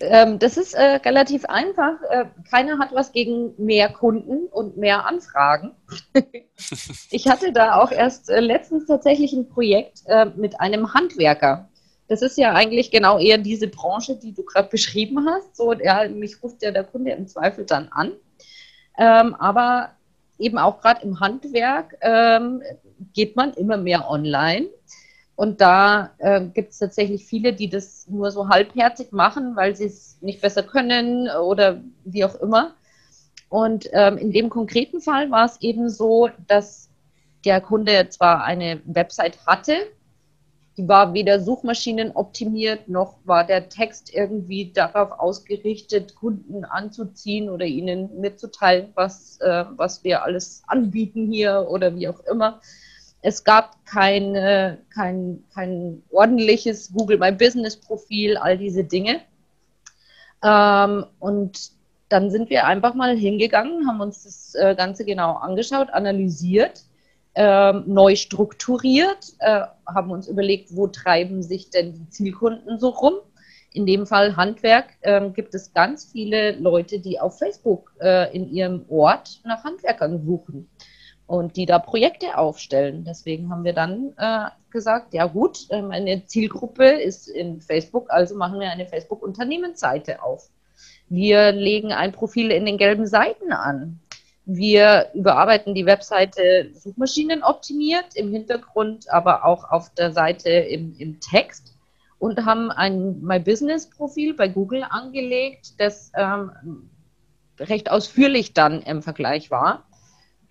Ähm, 0.00 0.38
das 0.38 0.56
ist 0.56 0.74
äh, 0.74 0.96
relativ 1.04 1.44
einfach. 1.46 1.94
Äh, 2.10 2.26
keiner 2.50 2.78
hat 2.78 2.92
was 2.92 3.12
gegen 3.12 3.54
mehr 3.58 3.88
Kunden 3.88 4.46
und 4.46 4.76
mehr 4.76 5.06
Anfragen. 5.06 5.72
ich 7.10 7.28
hatte 7.28 7.52
da 7.52 7.80
auch 7.80 7.90
erst 7.90 8.30
äh, 8.30 8.40
letztens 8.40 8.86
tatsächlich 8.86 9.32
ein 9.32 9.48
Projekt 9.48 10.02
äh, 10.06 10.26
mit 10.26 10.60
einem 10.60 10.94
Handwerker. 10.94 11.68
Das 12.08 12.22
ist 12.22 12.36
ja 12.36 12.52
eigentlich 12.52 12.90
genau 12.90 13.18
eher 13.18 13.38
diese 13.38 13.68
Branche, 13.68 14.16
die 14.16 14.34
du 14.34 14.44
gerade 14.44 14.68
beschrieben 14.68 15.26
hast. 15.26 15.56
So, 15.56 15.72
ja, 15.72 16.08
mich 16.08 16.42
ruft 16.42 16.62
ja 16.62 16.70
der 16.70 16.84
Kunde 16.84 17.12
im 17.12 17.26
Zweifel 17.26 17.64
dann 17.64 17.88
an. 17.88 18.12
Ähm, 18.98 19.34
aber 19.34 19.90
eben 20.38 20.58
auch 20.58 20.80
gerade 20.80 21.02
im 21.02 21.20
Handwerk 21.20 21.96
ähm, 22.00 22.62
geht 23.12 23.36
man 23.36 23.54
immer 23.54 23.76
mehr 23.76 24.10
online. 24.10 24.66
Und 25.36 25.60
da 25.60 26.10
äh, 26.18 26.42
gibt 26.42 26.72
es 26.72 26.78
tatsächlich 26.78 27.26
viele, 27.26 27.52
die 27.52 27.68
das 27.68 28.06
nur 28.08 28.30
so 28.30 28.48
halbherzig 28.48 29.10
machen, 29.12 29.56
weil 29.56 29.74
sie 29.74 29.86
es 29.86 30.18
nicht 30.20 30.40
besser 30.40 30.62
können 30.62 31.28
oder 31.28 31.80
wie 32.04 32.24
auch 32.24 32.36
immer. 32.36 32.74
Und 33.48 33.88
ähm, 33.92 34.16
in 34.18 34.32
dem 34.32 34.48
konkreten 34.48 35.00
Fall 35.00 35.30
war 35.30 35.44
es 35.44 35.60
eben 35.60 35.88
so, 35.88 36.28
dass 36.46 36.88
der 37.44 37.60
Kunde 37.60 38.08
zwar 38.08 38.44
eine 38.44 38.80
Website 38.84 39.46
hatte, 39.46 39.74
die 40.76 40.88
war 40.88 41.14
weder 41.14 41.38
Suchmaschinen 41.40 42.12
optimiert, 42.12 42.88
noch 42.88 43.18
war 43.24 43.46
der 43.46 43.68
Text 43.68 44.12
irgendwie 44.12 44.72
darauf 44.72 45.12
ausgerichtet, 45.12 46.16
Kunden 46.16 46.64
anzuziehen 46.64 47.48
oder 47.48 47.64
ihnen 47.64 48.20
mitzuteilen, 48.20 48.88
was, 48.94 49.38
äh, 49.40 49.64
was 49.76 50.02
wir 50.02 50.24
alles 50.24 50.64
anbieten 50.66 51.30
hier 51.30 51.66
oder 51.68 51.94
wie 51.94 52.08
auch 52.08 52.20
immer. 52.20 52.60
Es 53.26 53.42
gab 53.42 53.84
kein, 53.86 54.34
kein, 54.94 55.42
kein 55.54 56.02
ordentliches 56.10 56.92
Google 56.92 57.16
My 57.16 57.32
Business 57.32 57.74
Profil, 57.74 58.36
all 58.36 58.58
diese 58.58 58.84
Dinge. 58.84 59.22
Ähm, 60.44 61.06
und 61.20 61.70
dann 62.10 62.30
sind 62.30 62.50
wir 62.50 62.66
einfach 62.66 62.94
mal 62.94 63.16
hingegangen, 63.16 63.88
haben 63.88 64.00
uns 64.00 64.24
das 64.24 64.54
äh, 64.54 64.74
Ganze 64.74 65.04
genau 65.04 65.32
angeschaut, 65.36 65.90
analysiert, 65.90 66.82
äh, 67.34 67.72
neu 67.72 68.14
strukturiert, 68.14 69.32
äh, 69.38 69.62
haben 69.86 70.10
uns 70.10 70.28
überlegt, 70.28 70.76
wo 70.76 70.86
treiben 70.86 71.42
sich 71.42 71.70
denn 71.70 71.94
die 71.94 72.08
Zielkunden 72.10 72.78
so 72.78 72.90
rum. 72.90 73.14
In 73.72 73.86
dem 73.86 74.06
Fall 74.06 74.36
Handwerk 74.36 74.90
ähm, 75.02 75.32
gibt 75.32 75.54
es 75.54 75.72
ganz 75.72 76.04
viele 76.04 76.52
Leute, 76.52 77.00
die 77.00 77.18
auf 77.18 77.38
Facebook 77.38 77.92
äh, 78.00 78.32
in 78.36 78.52
ihrem 78.52 78.84
Ort 78.88 79.40
nach 79.44 79.64
Handwerkern 79.64 80.24
suchen 80.24 80.68
und 81.26 81.56
die 81.56 81.66
da 81.66 81.78
Projekte 81.78 82.36
aufstellen. 82.36 83.04
Deswegen 83.04 83.50
haben 83.50 83.64
wir 83.64 83.72
dann 83.72 84.12
äh, 84.18 84.46
gesagt, 84.70 85.14
ja 85.14 85.26
gut, 85.26 85.70
äh, 85.70 85.80
meine 85.80 86.26
Zielgruppe 86.26 86.84
ist 86.84 87.28
in 87.28 87.60
Facebook, 87.60 88.10
also 88.10 88.36
machen 88.36 88.60
wir 88.60 88.70
eine 88.70 88.86
Facebook-Unternehmensseite 88.86 90.22
auf. 90.22 90.48
Wir 91.08 91.52
legen 91.52 91.92
ein 91.92 92.12
Profil 92.12 92.50
in 92.50 92.66
den 92.66 92.78
gelben 92.78 93.06
Seiten 93.06 93.52
an. 93.52 94.00
Wir 94.46 95.10
überarbeiten 95.14 95.74
die 95.74 95.86
Webseite 95.86 96.70
Suchmaschinen 96.74 97.42
optimiert, 97.42 98.14
im 98.14 98.30
Hintergrund 98.30 99.10
aber 99.10 99.46
auch 99.46 99.70
auf 99.70 99.94
der 99.94 100.12
Seite 100.12 100.50
im, 100.50 100.94
im 100.98 101.20
Text 101.20 101.74
und 102.18 102.44
haben 102.44 102.70
ein 102.70 103.22
My 103.22 103.38
Business 103.38 103.88
Profil 103.88 104.34
bei 104.34 104.48
Google 104.48 104.84
angelegt, 104.88 105.74
das 105.78 106.12
ähm, 106.14 106.50
recht 107.58 107.90
ausführlich 107.90 108.52
dann 108.52 108.82
im 108.82 109.00
Vergleich 109.00 109.50
war 109.50 109.84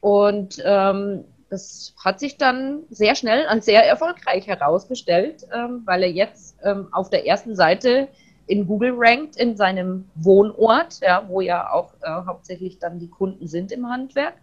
und 0.03 0.62
ähm, 0.65 1.24
das 1.50 1.95
hat 2.03 2.19
sich 2.19 2.38
dann 2.38 2.81
sehr 2.89 3.15
schnell 3.15 3.45
als 3.45 3.63
sehr 3.63 3.88
erfolgreich 3.88 4.48
herausgestellt, 4.48 5.48
ähm, 5.53 5.83
weil 5.86 6.03
er 6.03 6.12
jetzt 6.12 6.57
ähm, 6.62 6.89
auf 6.91 7.10
der 7.10 7.25
ersten 7.25 7.55
Seite 7.55 8.10
in 8.45 8.67
Google 8.67 8.91
rankt 8.98 9.38
in 9.38 9.55
seinem 9.55 10.10
Wohnort, 10.15 11.00
ja, 11.01 11.24
wo 11.29 11.39
ja 11.39 11.72
auch 11.72 11.93
äh, 12.01 12.10
hauptsächlich 12.27 12.79
dann 12.79 13.00
die 13.00 13.07
Kunden 13.07 13.48
sind 13.48 13.72
im 13.72 13.88
Handwerk. 13.88 14.33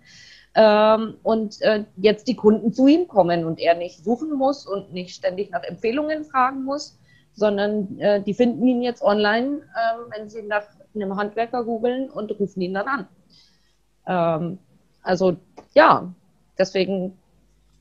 Ähm, 0.54 1.16
und 1.22 1.60
äh, 1.60 1.84
jetzt 1.98 2.26
die 2.26 2.36
Kunden 2.36 2.72
zu 2.72 2.86
ihm 2.86 3.06
kommen 3.06 3.44
und 3.44 3.60
er 3.60 3.74
nicht 3.74 4.02
suchen 4.02 4.32
muss 4.32 4.66
und 4.66 4.94
nicht 4.94 5.14
ständig 5.14 5.50
nach 5.50 5.62
Empfehlungen 5.64 6.24
fragen 6.24 6.64
muss, 6.64 6.98
sondern 7.34 7.98
äh, 7.98 8.22
die 8.22 8.32
finden 8.32 8.66
ihn 8.66 8.80
jetzt 8.80 9.02
online, 9.02 9.56
ähm, 9.56 10.06
wenn 10.08 10.30
sie 10.30 10.40
nach 10.40 10.64
einem 10.94 11.16
Handwerker 11.16 11.64
googeln 11.64 12.08
und 12.08 12.30
rufen 12.40 12.62
ihn 12.62 12.72
dann 12.72 13.06
an. 14.06 14.58
Also 15.02 15.36
ja, 15.74 16.12
deswegen 16.58 17.16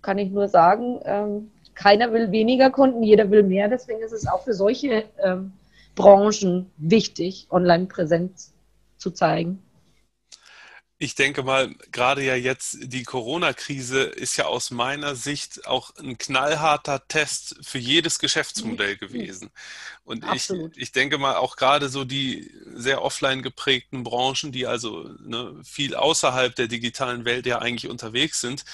kann 0.01 0.17
ich 0.17 0.31
nur 0.31 0.47
sagen, 0.47 0.99
ähm, 1.03 1.51
keiner 1.75 2.11
will 2.13 2.31
weniger 2.31 2.69
Kunden, 2.69 3.03
jeder 3.03 3.29
will 3.31 3.43
mehr. 3.43 3.67
Deswegen 3.67 4.01
ist 4.01 4.11
es 4.11 4.27
auch 4.27 4.43
für 4.43 4.53
solche 4.53 5.05
ähm, 5.23 5.53
Branchen 5.95 6.69
wichtig, 6.77 7.47
Online-Präsenz 7.49 8.53
zu 8.97 9.11
zeigen 9.11 9.61
ich 11.01 11.15
denke 11.15 11.43
mal, 11.43 11.73
gerade 11.93 12.21
ja 12.23 12.35
jetzt 12.35 12.77
die 12.81 13.03
Corona-Krise 13.03 14.01
ist 14.01 14.35
ja 14.35 14.45
aus 14.45 14.69
meiner 14.69 15.15
Sicht 15.15 15.65
auch 15.65 15.95
ein 15.95 16.17
knallharter 16.17 17.07
Test 17.07 17.55
für 17.61 17.77
jedes 17.77 18.19
Geschäftsmodell 18.19 18.95
mhm. 18.95 18.99
gewesen. 18.99 19.49
Und 20.03 20.25
ich, 20.35 20.49
ich 20.75 20.91
denke 20.91 21.17
mal, 21.17 21.37
auch 21.37 21.55
gerade 21.55 21.87
so 21.87 22.03
die 22.03 22.51
sehr 22.73 23.01
offline 23.01 23.43
geprägten 23.43 24.03
Branchen, 24.03 24.51
die 24.51 24.67
also 24.67 25.09
ne, 25.21 25.55
viel 25.63 25.95
außerhalb 25.95 26.53
der 26.53 26.67
digitalen 26.67 27.23
Welt 27.23 27.45
ja 27.45 27.59
eigentlich 27.59 27.89
unterwegs 27.89 28.41
sind, 28.41 28.65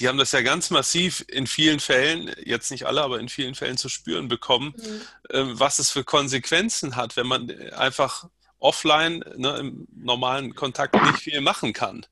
die 0.00 0.08
haben 0.08 0.18
das 0.18 0.32
ja 0.32 0.42
ganz 0.42 0.68
massiv 0.68 1.24
in 1.28 1.46
vielen 1.46 1.80
Fällen, 1.80 2.30
jetzt 2.44 2.70
nicht 2.70 2.84
alle, 2.84 3.00
aber 3.00 3.20
in 3.20 3.30
vielen 3.30 3.54
Fällen 3.54 3.78
zu 3.78 3.88
spüren 3.88 4.28
bekommen, 4.28 4.74
mhm. 4.76 5.00
äh, 5.30 5.58
was 5.58 5.78
es 5.78 5.90
für 5.90 6.04
Konsequenzen 6.04 6.96
hat, 6.96 7.16
wenn 7.16 7.26
man 7.26 7.50
einfach 7.70 8.26
offline 8.60 9.24
ne, 9.36 9.56
im 9.58 9.88
normalen 9.94 10.54
Kontakt 10.54 10.94
nicht 10.94 11.18
viel 11.18 11.40
machen 11.40 11.72
kann. 11.72 12.06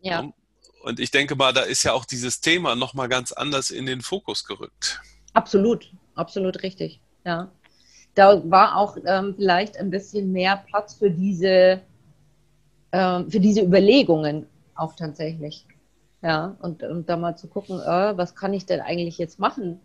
Ja. 0.00 0.28
Und 0.82 1.00
ich 1.00 1.10
denke 1.10 1.34
mal, 1.36 1.52
da 1.52 1.62
ist 1.62 1.82
ja 1.82 1.92
auch 1.92 2.04
dieses 2.04 2.40
Thema 2.40 2.74
nochmal 2.74 3.08
ganz 3.08 3.32
anders 3.32 3.70
in 3.70 3.86
den 3.86 4.02
Fokus 4.02 4.44
gerückt. 4.44 5.00
Absolut, 5.32 5.90
absolut 6.14 6.62
richtig, 6.62 7.00
ja. 7.24 7.50
da 8.14 8.42
war 8.50 8.76
auch 8.76 8.96
ähm, 9.04 9.34
vielleicht 9.36 9.76
ein 9.78 9.90
bisschen 9.90 10.32
mehr 10.32 10.62
Platz 10.68 10.94
für 10.94 11.10
diese, 11.10 11.80
ähm, 12.92 13.30
für 13.30 13.40
diese 13.40 13.62
Überlegungen 13.62 14.46
auch 14.74 14.94
tatsächlich. 14.94 15.66
Ja, 16.22 16.56
und, 16.60 16.82
und 16.82 17.08
da 17.08 17.16
mal 17.18 17.36
zu 17.36 17.48
gucken, 17.48 17.80
äh, 17.80 18.16
was 18.16 18.34
kann 18.34 18.54
ich 18.54 18.64
denn 18.64 18.80
eigentlich 18.80 19.18
jetzt 19.18 19.38
machen, 19.38 19.80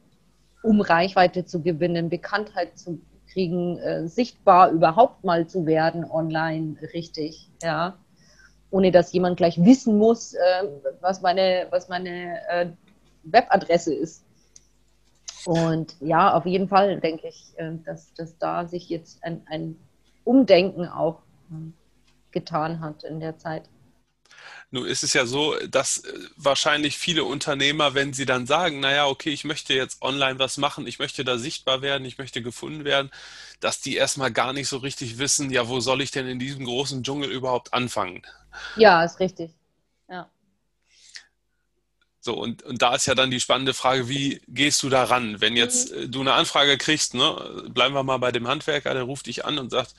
um 0.63 0.79
Reichweite 0.79 1.45
zu 1.45 1.61
gewinnen, 1.61 2.09
Bekanntheit 2.09 2.77
zu 2.77 3.01
kriegen, 3.33 3.77
äh, 3.79 4.07
sichtbar 4.07 4.71
überhaupt 4.71 5.23
mal 5.23 5.47
zu 5.47 5.65
werden 5.65 6.05
online 6.09 6.75
richtig, 6.93 7.49
ja, 7.61 7.97
ohne 8.71 8.91
dass 8.91 9.11
jemand 9.13 9.37
gleich 9.37 9.63
wissen 9.63 9.97
muss, 9.97 10.33
äh, 10.33 10.67
was 11.01 11.21
meine, 11.21 11.67
was 11.69 11.89
meine 11.89 12.39
äh, 12.49 12.67
Webadresse 13.23 13.93
ist. 13.93 14.23
Und 15.45 15.95
ja, 16.01 16.33
auf 16.33 16.45
jeden 16.45 16.67
Fall 16.67 16.99
denke 16.99 17.27
ich, 17.27 17.53
äh, 17.57 17.71
dass, 17.85 18.13
dass 18.13 18.37
da 18.37 18.67
sich 18.67 18.89
jetzt 18.89 19.23
ein, 19.23 19.41
ein 19.47 19.75
Umdenken 20.23 20.87
auch 20.87 21.21
äh, 21.51 21.71
getan 22.31 22.81
hat 22.81 23.03
in 23.03 23.19
der 23.19 23.37
Zeit. 23.37 23.63
Nun 24.71 24.85
ist 24.85 25.03
es 25.03 25.13
ja 25.13 25.25
so, 25.25 25.55
dass 25.67 25.99
äh, 25.99 26.13
wahrscheinlich 26.35 26.97
viele 26.97 27.23
Unternehmer, 27.23 27.93
wenn 27.95 28.13
sie 28.13 28.25
dann 28.25 28.45
sagen, 28.45 28.79
naja, 28.79 29.07
okay, 29.07 29.31
ich 29.31 29.43
möchte 29.43 29.73
jetzt 29.73 30.01
online 30.01 30.39
was 30.39 30.57
machen, 30.57 30.87
ich 30.87 30.99
möchte 30.99 31.23
da 31.23 31.37
sichtbar 31.37 31.81
werden, 31.81 32.05
ich 32.05 32.17
möchte 32.17 32.41
gefunden 32.41 32.85
werden, 32.85 33.09
dass 33.59 33.81
die 33.81 33.95
erstmal 33.95 34.31
gar 34.31 34.53
nicht 34.53 34.67
so 34.67 34.77
richtig 34.77 35.17
wissen, 35.17 35.49
ja, 35.51 35.67
wo 35.67 35.79
soll 35.79 36.01
ich 36.01 36.11
denn 36.11 36.27
in 36.27 36.39
diesem 36.39 36.65
großen 36.65 37.03
Dschungel 37.03 37.31
überhaupt 37.31 37.73
anfangen? 37.73 38.21
Ja, 38.75 39.03
ist 39.03 39.19
richtig. 39.19 39.51
So, 42.21 42.33
und, 42.33 42.63
und 42.63 42.81
da 42.81 42.95
ist 42.95 43.05
ja 43.05 43.15
dann 43.15 43.31
die 43.31 43.39
spannende 43.39 43.73
Frage, 43.73 44.09
wie 44.09 44.41
gehst 44.49 44.83
du 44.83 44.89
da 44.89 45.05
ran? 45.05 45.39
Wenn 45.39 45.55
jetzt 45.55 45.95
mhm. 45.95 46.03
Äh, 46.03 46.07
du 46.07 46.21
eine 46.21 46.33
Anfrage 46.33 46.77
kriegst, 46.77 47.13
ne, 47.13 47.63
bleiben 47.69 47.95
wir 47.95 48.03
mal 48.03 48.17
bei 48.17 48.31
dem 48.31 48.47
Handwerker, 48.47 48.93
der 48.93 49.03
ruft 49.03 49.27
dich 49.27 49.45
an 49.45 49.57
und 49.57 49.69
sagt, 49.69 49.93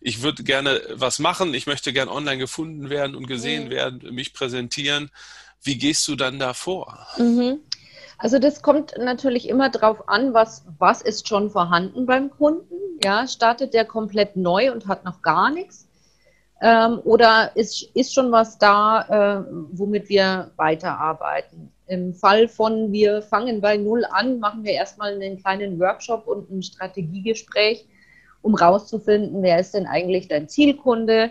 ich 0.00 0.22
würde 0.22 0.42
gerne 0.42 0.80
was 0.94 1.18
machen, 1.18 1.52
ich 1.52 1.66
möchte 1.66 1.92
gerne 1.92 2.10
online 2.10 2.38
gefunden 2.38 2.88
werden 2.88 3.14
und 3.14 3.26
gesehen 3.26 3.66
mhm. 3.66 3.70
werden, 3.70 4.14
mich 4.14 4.32
präsentieren. 4.32 5.10
Wie 5.62 5.76
gehst 5.76 6.06
du 6.08 6.16
dann 6.16 6.38
da 6.38 6.54
vor? 6.54 7.06
Mhm. 7.18 7.60
Also 8.18 8.38
das 8.38 8.62
kommt 8.62 8.94
natürlich 8.98 9.46
immer 9.48 9.68
darauf 9.68 10.08
an, 10.08 10.32
was, 10.32 10.64
was 10.78 11.02
ist 11.02 11.28
schon 11.28 11.50
vorhanden 11.50 12.06
beim 12.06 12.30
Kunden. 12.30 12.74
Ja, 13.04 13.28
startet 13.28 13.74
der 13.74 13.84
komplett 13.84 14.36
neu 14.36 14.72
und 14.72 14.86
hat 14.86 15.04
noch 15.04 15.20
gar 15.20 15.50
nichts? 15.50 15.86
Ähm, 16.62 17.00
oder 17.04 17.54
ist, 17.54 17.82
ist 17.94 18.14
schon 18.14 18.32
was 18.32 18.56
da, 18.58 19.42
äh, 19.42 19.44
womit 19.72 20.08
wir 20.08 20.50
weiterarbeiten? 20.56 21.70
Im 21.86 22.14
Fall 22.14 22.48
von 22.48 22.92
wir 22.92 23.22
fangen 23.22 23.60
bei 23.60 23.76
Null 23.76 24.04
an, 24.10 24.38
machen 24.40 24.64
wir 24.64 24.72
erstmal 24.72 25.14
einen 25.14 25.40
kleinen 25.40 25.78
Workshop 25.78 26.26
und 26.26 26.50
ein 26.50 26.62
Strategiegespräch, 26.62 27.86
um 28.42 28.54
rauszufinden, 28.54 29.42
wer 29.42 29.60
ist 29.60 29.74
denn 29.74 29.86
eigentlich 29.86 30.28
dein 30.28 30.48
Zielkunde? 30.48 31.30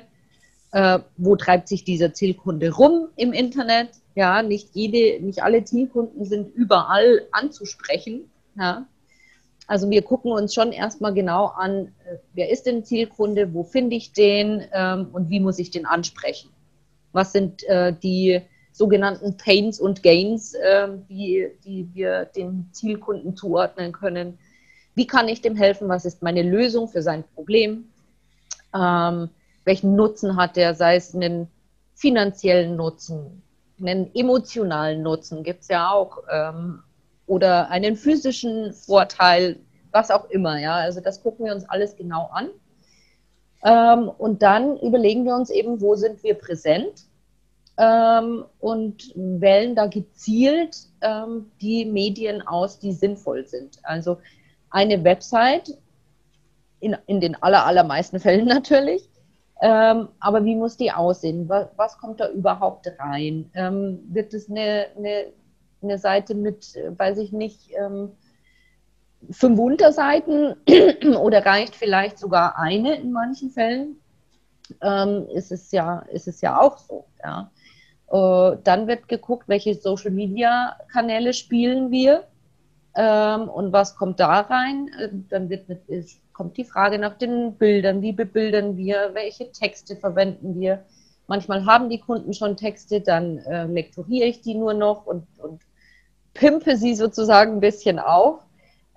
Äh, 0.71 0.99
wo 1.17 1.35
treibt 1.35 1.67
sich 1.69 1.83
dieser 1.83 2.13
Zielkunde 2.13 2.71
rum 2.71 3.07
im 3.15 3.33
Internet? 3.33 3.89
Ja, 4.13 4.43
nicht 4.43 4.69
jede, 4.73 5.23
nicht 5.23 5.41
alle 5.41 5.63
Zielkunden 5.63 6.25
sind 6.25 6.53
überall 6.53 7.27
anzusprechen. 7.31 8.29
Ja. 8.57 8.85
Also 9.67 9.89
wir 9.89 10.03
gucken 10.03 10.31
uns 10.31 10.53
schon 10.53 10.71
erstmal 10.71 11.13
genau 11.13 11.47
an, 11.47 11.87
äh, 12.05 12.17
wer 12.33 12.49
ist 12.49 12.65
denn 12.65 12.83
Zielkunde, 12.83 13.53
wo 13.53 13.63
finde 13.63 13.95
ich 13.95 14.13
den 14.13 14.63
ähm, 14.73 15.09
und 15.11 15.29
wie 15.29 15.39
muss 15.39 15.59
ich 15.59 15.71
den 15.71 15.85
ansprechen? 15.85 16.51
Was 17.11 17.31
sind 17.31 17.63
äh, 17.63 17.93
die 17.93 18.41
sogenannten 18.71 19.37
Pains 19.37 19.79
und 19.79 20.03
Gains, 20.03 20.53
äh, 20.53 20.89
die, 21.09 21.47
die 21.63 21.89
wir 21.93 22.25
dem 22.25 22.69
Zielkunden 22.73 23.35
zuordnen 23.35 23.91
können? 23.91 24.37
Wie 24.93 25.07
kann 25.07 25.27
ich 25.27 25.41
dem 25.41 25.55
helfen? 25.55 25.89
Was 25.89 26.05
ist 26.05 26.21
meine 26.21 26.43
Lösung 26.43 26.87
für 26.87 27.01
sein 27.01 27.23
Problem? 27.33 27.85
Ähm, 28.73 29.29
welchen 29.63 29.95
Nutzen 29.95 30.35
hat 30.35 30.57
der, 30.57 30.75
sei 30.75 30.95
es 30.95 31.15
einen 31.15 31.47
finanziellen 31.95 32.75
Nutzen, 32.75 33.41
einen 33.79 34.13
emotionalen 34.13 35.01
Nutzen, 35.01 35.43
gibt 35.43 35.61
es 35.61 35.69
ja 35.69 35.91
auch. 35.91 36.19
Ähm, 36.31 36.83
oder 37.27 37.69
einen 37.69 37.95
physischen 37.95 38.73
Vorteil, 38.73 39.59
was 39.91 40.11
auch 40.11 40.29
immer. 40.29 40.59
Ja, 40.59 40.75
also 40.75 41.01
das 41.01 41.21
gucken 41.23 41.45
wir 41.45 41.53
uns 41.53 41.67
alles 41.69 41.95
genau 41.95 42.29
an. 42.31 42.49
Ähm, 43.63 44.09
und 44.09 44.41
dann 44.41 44.77
überlegen 44.77 45.25
wir 45.25 45.35
uns 45.35 45.49
eben, 45.49 45.81
wo 45.81 45.95
sind 45.95 46.21
wir 46.23 46.35
präsent 46.35 47.05
ähm, 47.77 48.45
und 48.59 49.11
wählen 49.15 49.75
da 49.75 49.87
gezielt 49.87 50.77
ähm, 51.01 51.51
die 51.61 51.85
Medien 51.85 52.41
aus, 52.45 52.79
die 52.79 52.91
sinnvoll 52.91 53.47
sind. 53.47 53.79
Also 53.83 54.17
eine 54.69 55.03
Website, 55.03 55.77
in, 56.79 56.95
in 57.07 57.19
den 57.19 57.41
aller, 57.41 57.65
allermeisten 57.65 58.19
Fällen 58.21 58.45
natürlich, 58.45 59.09
ähm, 59.61 60.09
aber 60.19 60.43
wie 60.43 60.55
muss 60.55 60.77
die 60.77 60.91
aussehen? 60.91 61.47
Was, 61.49 61.67
was 61.75 61.97
kommt 61.97 62.19
da 62.19 62.29
überhaupt 62.29 62.87
rein? 62.99 63.49
Ähm, 63.55 63.99
wird 64.09 64.33
es 64.33 64.49
eine, 64.49 64.87
eine 64.97 65.27
eine 65.85 65.97
Seite 65.97 66.35
mit, 66.35 66.75
äh, 66.75 66.97
weiß 66.97 67.17
ich 67.19 67.31
nicht, 67.31 67.71
ähm, 67.77 68.11
fünf 69.31 69.59
Unterseiten 69.59 70.55
oder 71.19 71.45
reicht 71.45 71.75
vielleicht 71.75 72.19
sogar 72.19 72.57
eine 72.57 72.95
in 72.95 73.11
manchen 73.11 73.49
Fällen, 73.49 73.97
ähm, 74.81 75.27
ist, 75.33 75.51
es 75.51 75.71
ja, 75.71 75.99
ist 76.11 76.27
es 76.27 76.41
ja 76.41 76.59
auch 76.59 76.77
so. 76.77 77.05
Ja. 77.23 77.51
Äh, 78.11 78.57
dann 78.63 78.87
wird 78.87 79.07
geguckt, 79.07 79.47
welche 79.47 79.75
Social-Media-Kanäle 79.75 81.33
spielen 81.33 81.91
wir 81.91 82.25
ähm, 82.95 83.49
und 83.49 83.73
was 83.73 83.95
kommt 83.95 84.19
da 84.19 84.41
rein. 84.41 84.89
Äh, 84.99 85.09
dann 85.29 85.49
wird 85.49 85.69
mit, 85.69 85.81
kommt 86.33 86.57
die 86.57 86.65
Frage 86.65 86.99
nach 86.99 87.17
den 87.17 87.55
Bildern, 87.55 88.01
wie 88.01 88.13
bebildern 88.13 88.77
wir, 88.77 89.11
welche 89.13 89.51
Texte 89.51 89.95
verwenden 89.95 90.59
wir. 90.59 90.83
Manchmal 91.27 91.65
haben 91.65 91.89
die 91.89 91.99
Kunden 91.99 92.33
schon 92.33 92.55
Texte, 92.55 93.01
dann 93.01 93.39
äh, 93.39 93.65
lektoriere 93.65 94.27
ich 94.27 94.41
die 94.41 94.53
nur 94.53 94.73
noch 94.73 95.07
und, 95.07 95.25
und 95.39 95.61
pimpe 96.35 96.77
sie 96.77 96.93
sozusagen 96.93 97.53
ein 97.53 97.59
bisschen 97.59 97.97
auf 97.97 98.45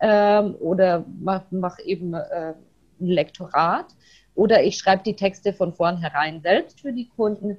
ähm, 0.00 0.54
oder 0.60 1.04
mache 1.20 1.46
mach 1.50 1.78
eben 1.78 2.12
äh, 2.12 2.54
ein 3.00 3.06
Lektorat 3.06 3.86
oder 4.34 4.62
ich 4.62 4.76
schreibe 4.76 5.02
die 5.02 5.16
Texte 5.16 5.52
von 5.52 5.72
vornherein 5.72 6.40
selbst 6.42 6.80
für 6.80 6.92
die 6.92 7.08
Kunden. 7.08 7.56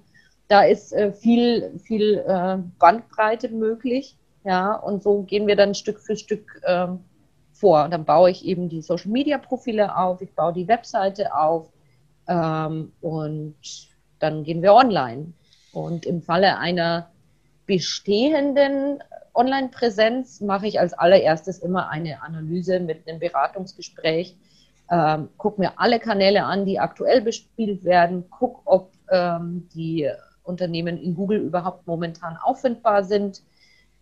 Da 0.47 0.61
ist 0.61 0.93
äh, 0.93 1.11
viel, 1.11 1.77
viel 1.79 2.23
äh, 2.25 2.57
Bandbreite 2.79 3.49
möglich. 3.49 4.15
Ja, 4.45 4.75
und 4.75 5.03
so 5.03 5.23
gehen 5.23 5.47
wir 5.47 5.57
dann 5.57 5.75
Stück 5.75 5.99
für 5.99 6.15
Stück 6.15 6.61
ähm, 6.65 6.99
vor. 7.51 7.83
Und 7.83 7.91
dann 7.91 8.05
baue 8.05 8.31
ich 8.31 8.45
eben 8.45 8.69
die 8.69 8.81
Social 8.81 9.11
Media 9.11 9.37
Profile 9.37 9.95
auf, 9.97 10.21
ich 10.21 10.33
baue 10.33 10.53
die 10.53 10.69
Webseite 10.69 11.35
auf 11.35 11.69
ähm, 12.27 12.93
und 13.01 13.55
dann 14.19 14.43
gehen 14.43 14.61
wir 14.61 14.73
online. 14.73 15.33
Und 15.73 16.05
im 16.05 16.21
Falle 16.21 16.57
einer 16.57 17.09
bestehenden 17.65 19.03
Online-Präsenz 19.39 20.41
mache 20.41 20.67
ich 20.67 20.79
als 20.79 20.93
allererstes 20.93 21.59
immer 21.59 21.89
eine 21.89 22.21
Analyse 22.21 22.81
mit 22.81 23.07
einem 23.07 23.19
Beratungsgespräch. 23.19 24.35
Ähm, 24.91 25.29
guck 25.37 25.57
mir 25.59 25.79
alle 25.79 25.99
Kanäle 25.99 26.43
an, 26.43 26.65
die 26.65 26.79
aktuell 26.79 27.21
bespielt 27.21 27.85
werden, 27.85 28.25
guck, 28.29 28.61
ob 28.65 28.91
ähm, 29.09 29.69
die 29.73 30.09
Unternehmen 30.43 30.97
in 30.97 31.15
Google 31.15 31.39
überhaupt 31.39 31.87
momentan 31.87 32.37
auffindbar 32.37 33.03
sind. 33.03 33.41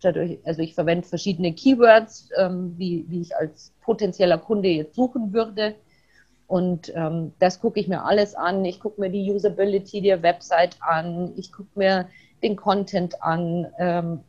Dadurch, 0.00 0.38
also 0.44 0.62
ich 0.62 0.74
verwende 0.74 1.06
verschiedene 1.06 1.52
Keywords, 1.52 2.30
ähm, 2.36 2.74
wie, 2.76 3.04
wie 3.08 3.20
ich 3.20 3.36
als 3.36 3.72
potenzieller 3.82 4.38
Kunde 4.38 4.68
jetzt 4.68 4.96
suchen 4.96 5.32
würde. 5.32 5.74
Und 6.48 6.92
ähm, 6.96 7.32
das 7.38 7.60
gucke 7.60 7.78
ich 7.78 7.86
mir 7.86 8.04
alles 8.04 8.34
an. 8.34 8.64
Ich 8.64 8.80
gucke 8.80 9.00
mir 9.00 9.10
die 9.10 9.30
Usability 9.30 10.00
der 10.00 10.22
Website 10.22 10.78
an. 10.80 11.32
Ich 11.36 11.52
gucke 11.52 11.70
mir 11.74 12.08
den 12.42 12.56
Content 12.56 13.22
an. 13.22 13.66
Ähm, 13.78 14.20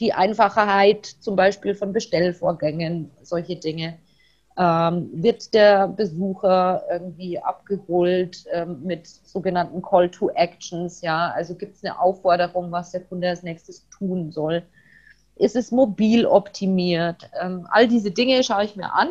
die 0.00 0.12
Einfachheit 0.12 1.06
zum 1.06 1.36
Beispiel 1.36 1.74
von 1.74 1.92
Bestellvorgängen, 1.92 3.10
solche 3.22 3.56
Dinge. 3.56 3.98
Ähm, 4.56 5.10
wird 5.12 5.52
der 5.52 5.88
Besucher 5.88 6.84
irgendwie 6.88 7.40
abgeholt 7.40 8.44
ähm, 8.52 8.82
mit 8.84 9.06
sogenannten 9.06 9.82
Call 9.82 10.08
to 10.10 10.30
Actions? 10.30 11.00
Ja, 11.00 11.32
also 11.34 11.56
gibt 11.56 11.74
es 11.74 11.84
eine 11.84 11.98
Aufforderung, 11.98 12.70
was 12.70 12.92
der 12.92 13.00
Kunde 13.00 13.28
als 13.28 13.42
nächstes 13.42 13.88
tun 13.88 14.30
soll? 14.30 14.62
Ist 15.36 15.56
es 15.56 15.72
mobil 15.72 16.24
optimiert? 16.24 17.28
Ähm, 17.40 17.66
all 17.68 17.88
diese 17.88 18.12
Dinge 18.12 18.44
schaue 18.44 18.64
ich 18.64 18.76
mir 18.76 18.92
an 18.94 19.08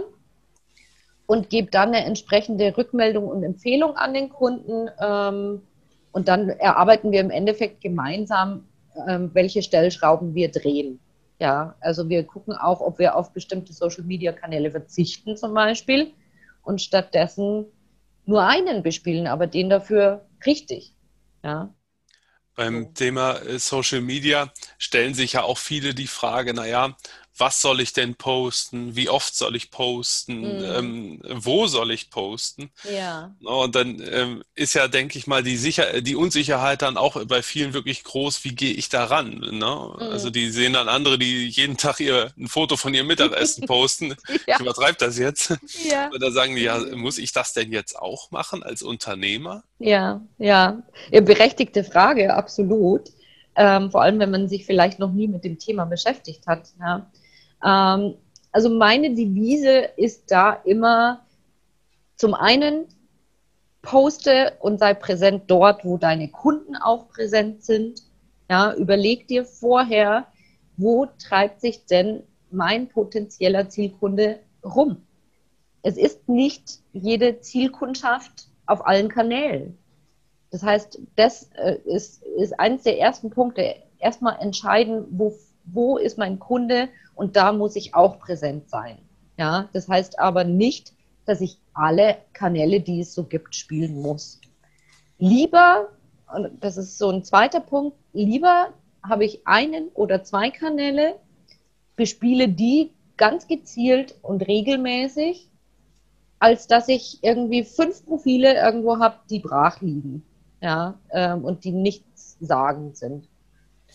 und 1.26 1.50
gebe 1.50 1.70
dann 1.70 1.90
eine 1.90 2.06
entsprechende 2.06 2.76
Rückmeldung 2.78 3.28
und 3.28 3.44
Empfehlung 3.44 3.98
an 3.98 4.14
den 4.14 4.30
Kunden. 4.30 4.90
Ähm, 5.00 5.62
und 6.14 6.28
dann 6.28 6.50
erarbeiten 6.50 7.12
wir 7.12 7.20
im 7.20 7.32
Endeffekt 7.32 7.82
gemeinsam 7.82 8.66
ähm, 9.08 9.32
welche 9.34 9.62
Stellschrauben 9.62 10.36
wir 10.36 10.52
drehen. 10.52 11.00
Ja, 11.40 11.76
also 11.82 12.10
wir 12.10 12.24
gucken 12.24 12.54
auch, 12.54 12.80
ob 12.80 13.00
wir 13.00 13.16
auf 13.16 13.34
bestimmte 13.34 13.74
Social-Media-Kanäle 13.74 14.72
verzichten 14.72 15.36
zum 15.36 15.54
Beispiel 15.54 16.14
und 16.62 16.82
stattdessen 16.82 17.66
nur 18.26 18.44
einen 18.44 18.84
bespielen, 18.84 19.28
aber 19.28 19.48
den 19.48 19.70
dafür 19.70 20.26
richtig. 20.46 20.96
Ja. 21.44 21.74
Beim 22.56 22.94
Thema 22.94 23.40
äh, 23.42 23.58
Social 23.58 24.02
Media 24.02 24.54
stellen 24.78 25.14
sich 25.14 25.34
ja 25.34 25.44
auch 25.44 25.58
viele 25.58 25.94
die 25.94 26.08
Frage, 26.08 26.54
naja, 26.54 26.96
was 27.38 27.62
soll 27.62 27.82
ich 27.82 27.94
denn 27.94 28.16
posten, 28.16 28.96
wie 28.96 29.10
oft 29.10 29.36
soll 29.36 29.56
ich 29.56 29.72
posten, 29.72 30.42
mhm. 30.42 30.64
ähm, 30.64 31.22
wo 31.24 31.66
soll 31.66 31.92
ich 31.92 32.12
posten. 32.12 32.70
Ja. 32.92 33.36
Und 33.44 33.76
dann 33.76 34.02
ähm, 34.08 34.44
ist 34.54 34.76
ja, 34.76 34.88
denke 34.88 35.18
ich 35.18 35.26
mal, 35.26 35.42
die, 35.42 35.58
Sicher 35.58 36.02
die 36.02 36.16
Unsicherheit 36.16 36.84
dann 36.84 36.96
auch 36.96 37.24
bei 37.26 37.42
vielen 37.42 37.74
wirklich 37.74 38.04
groß, 38.04 38.44
wie 38.44 38.54
gehe 38.54 38.74
ich 38.74 38.90
da 38.90 39.06
ran? 39.06 39.40
Ne? 39.40 39.50
Mhm. 39.52 39.62
Also 40.00 40.30
die 40.30 40.52
sehen 40.52 40.74
dann 40.74 40.88
andere, 40.88 41.18
die 41.18 41.48
jeden 41.48 41.78
Tag 41.78 42.00
ihr 42.00 42.32
ein 42.38 42.48
Foto 42.48 42.78
von 42.78 42.94
ihrem 42.94 43.08
Mittagessen 43.08 43.66
posten. 43.68 44.16
ja. 44.46 44.56
Ich 44.56 44.60
übertreibe 44.60 44.98
das 45.00 45.18
jetzt. 45.18 45.56
Ja. 45.90 46.10
Und 46.10 46.22
da 46.22 46.30
sagen 46.30 46.56
die, 46.56 46.64
ja, 46.64 46.78
muss 46.96 47.18
ich 47.18 47.32
das 47.32 47.54
denn 47.54 47.72
jetzt 47.72 47.98
auch 47.98 48.30
machen 48.30 48.62
als 48.62 48.84
Unternehmer? 48.84 49.64
Ja, 49.80 50.22
ja. 50.38 50.84
ja 51.12 51.22
berechtigte 51.22 51.84
Frage, 51.84 52.36
absolut. 52.36 53.10
Ähm, 53.56 53.92
vor 53.92 54.02
allem, 54.02 54.20
wenn 54.20 54.32
man 54.32 54.48
sich 54.48 54.66
vielleicht 54.66 55.00
noch 55.00 55.12
nie 55.12 55.28
mit 55.28 55.44
dem 55.44 55.58
Thema 55.60 55.86
beschäftigt 55.86 56.46
hat. 56.48 56.70
Ja. 56.80 57.08
Ähm, 57.64 58.16
also 58.52 58.70
meine 58.70 59.14
Devise 59.14 59.90
ist 59.98 60.32
da 60.32 60.54
immer 60.54 61.26
zum 62.16 62.34
einen, 62.34 62.86
poste 63.84 64.54
und 64.62 64.80
sei 64.80 64.94
präsent 64.94 65.44
dort, 65.48 65.86
wo 65.86 65.98
deine 65.98 66.30
Kunden 66.30 66.76
auch 66.76 67.10
präsent 67.10 67.64
sind. 67.64 68.02
Ja, 68.50 68.74
überleg 68.74 69.28
dir 69.28 69.46
vorher, 69.46 70.28
wo 70.78 71.06
treibt 71.06 71.62
sich 71.62 71.86
denn 71.86 72.24
mein 72.50 72.88
potenzieller 72.88 73.70
Zielkunde 73.70 74.40
rum? 74.64 75.04
Es 75.82 75.98
ist 75.98 76.30
nicht 76.30 76.80
jede 76.94 77.42
Zielkundschaft 77.42 78.48
auf 78.66 78.88
allen 78.88 79.10
Kanälen. 79.10 79.78
Das 80.50 80.64
heißt, 80.64 81.00
das 81.16 81.50
äh, 81.56 81.78
ist, 81.84 82.24
ist 82.24 82.58
eines 82.60 82.84
der 82.84 83.00
ersten 83.00 83.30
Punkte. 83.30 83.76
Erstmal 84.00 84.40
entscheiden, 84.40 85.06
wo, 85.10 85.34
wo 85.66 85.98
ist 85.98 86.18
mein 86.18 86.40
Kunde 86.40 86.90
und 87.16 87.36
da 87.36 87.52
muss 87.52 87.76
ich 87.76 87.96
auch 87.96 88.20
präsent 88.20 88.70
sein. 88.70 88.98
Ja, 89.38 89.70
das 89.74 89.88
heißt 89.88 90.20
aber 90.20 90.44
nicht, 90.44 90.94
dass 91.26 91.42
ich 91.42 91.60
alle 91.74 92.18
Kanäle, 92.34 92.82
die 92.82 93.02
es 93.02 93.14
so 93.14 93.24
gibt, 93.24 93.56
spielen 93.56 94.02
muss. 94.02 94.40
Lieber, 95.18 95.90
und 96.34 96.64
das 96.64 96.78
ist 96.78 96.98
so 96.98 97.10
ein 97.10 97.24
zweiter 97.24 97.60
Punkt, 97.60 97.98
lieber 98.14 98.70
habe 99.02 99.26
ich 99.26 99.46
einen 99.46 99.88
oder 99.94 100.24
zwei 100.24 100.50
Kanäle, 100.50 101.16
bespiele 101.96 102.50
die 102.50 102.92
ganz 103.18 103.48
gezielt 103.48 104.16
und 104.22 104.48
regelmäßig, 104.48 105.50
als 106.40 106.68
dass 106.68 106.88
ich 106.90 107.20
irgendwie 107.24 107.64
fünf 107.64 108.06
Profile 108.06 108.56
irgendwo 108.56 109.00
habe, 109.00 109.16
die 109.30 109.40
brach 109.40 109.82
liegen 109.82 110.24
ja, 110.64 110.98
ähm, 111.12 111.44
und 111.44 111.66
die 111.66 111.74
nichts 111.74 112.38
sagen 112.40 112.96
sind. 112.96 113.28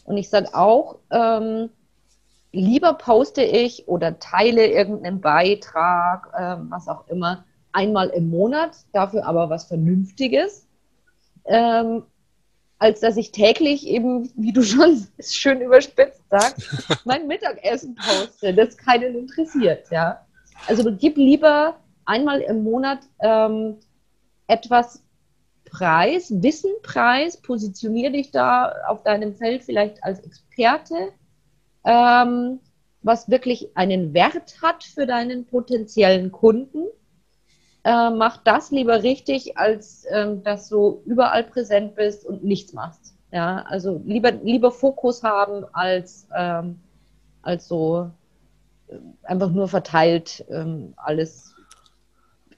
Und 0.05 0.19
ich 0.19 0.29
sage 0.29 0.55
auch, 0.55 0.99
ähm, 1.11 1.71
lieber 2.59 2.95
poste 2.95 3.43
ich 3.43 3.89
oder 3.89 4.19
teile 4.19 4.67
irgendeinen 4.67 5.21
Beitrag, 5.21 6.29
äh, 6.35 6.57
was 6.71 6.89
auch 6.89 7.07
immer, 7.09 7.45
einmal 7.73 8.09
im 8.09 8.31
Monat, 8.31 8.77
dafür 8.93 9.27
aber 9.27 9.51
was 9.51 9.65
Vernünftiges, 9.65 10.67
ähm, 11.45 12.05
als 12.79 13.01
dass 13.01 13.17
ich 13.17 13.33
täglich 13.33 13.87
eben, 13.87 14.31
wie 14.37 14.53
du 14.53 14.63
schon 14.65 15.07
schön 15.21 15.61
überspitzt 15.61 16.23
sagst, 16.31 16.69
mein 17.05 17.27
Mittagessen 17.27 17.95
poste, 17.95 18.55
das 18.55 18.77
keinen 18.77 19.17
interessiert. 19.17 19.91
Ja? 19.91 20.27
Also 20.67 20.91
gib 20.97 21.17
lieber 21.17 21.77
einmal 22.05 22.41
im 22.41 22.65
Monat 22.65 23.01
ähm, 23.21 23.77
etwas 24.47 25.03
Preis, 25.71 26.33
Wissenpreis, 26.35 27.37
positioniere 27.37 28.13
dich 28.13 28.31
da 28.31 28.75
auf 28.89 29.03
deinem 29.03 29.35
Feld 29.35 29.63
vielleicht 29.63 30.03
als 30.03 30.21
Experte 30.21 31.13
ähm, 31.89 32.61
was 33.03 33.31
wirklich 33.31 33.71
einen 33.75 34.13
Wert 34.13 34.61
hat 34.63 34.85
für 34.85 35.07
deinen 35.07 35.47
potenziellen 35.47 36.31
Kunden. 36.31 36.85
Äh, 37.83 38.11
mach 38.11 38.37
das 38.39 38.71
lieber 38.71 39.03
richtig, 39.03 39.57
als 39.57 40.05
ähm, 40.11 40.43
dass 40.43 40.69
du 40.69 41.01
überall 41.07 41.45
präsent 41.45 41.95
bist 41.95 42.27
und 42.27 42.45
nichts 42.45 42.75
machst. 42.75 43.15
Ja, 43.33 43.63
also 43.69 44.03
lieber, 44.05 44.33
lieber 44.33 44.71
Fokus 44.71 45.23
haben, 45.23 45.65
als, 45.73 46.29
ähm, 46.37 46.79
als 47.41 47.69
so 47.69 48.11
äh, 48.89 48.97
einfach 49.23 49.51
nur 49.51 49.69
verteilt 49.69 50.45
ähm, 50.51 50.93
alles 50.97 51.55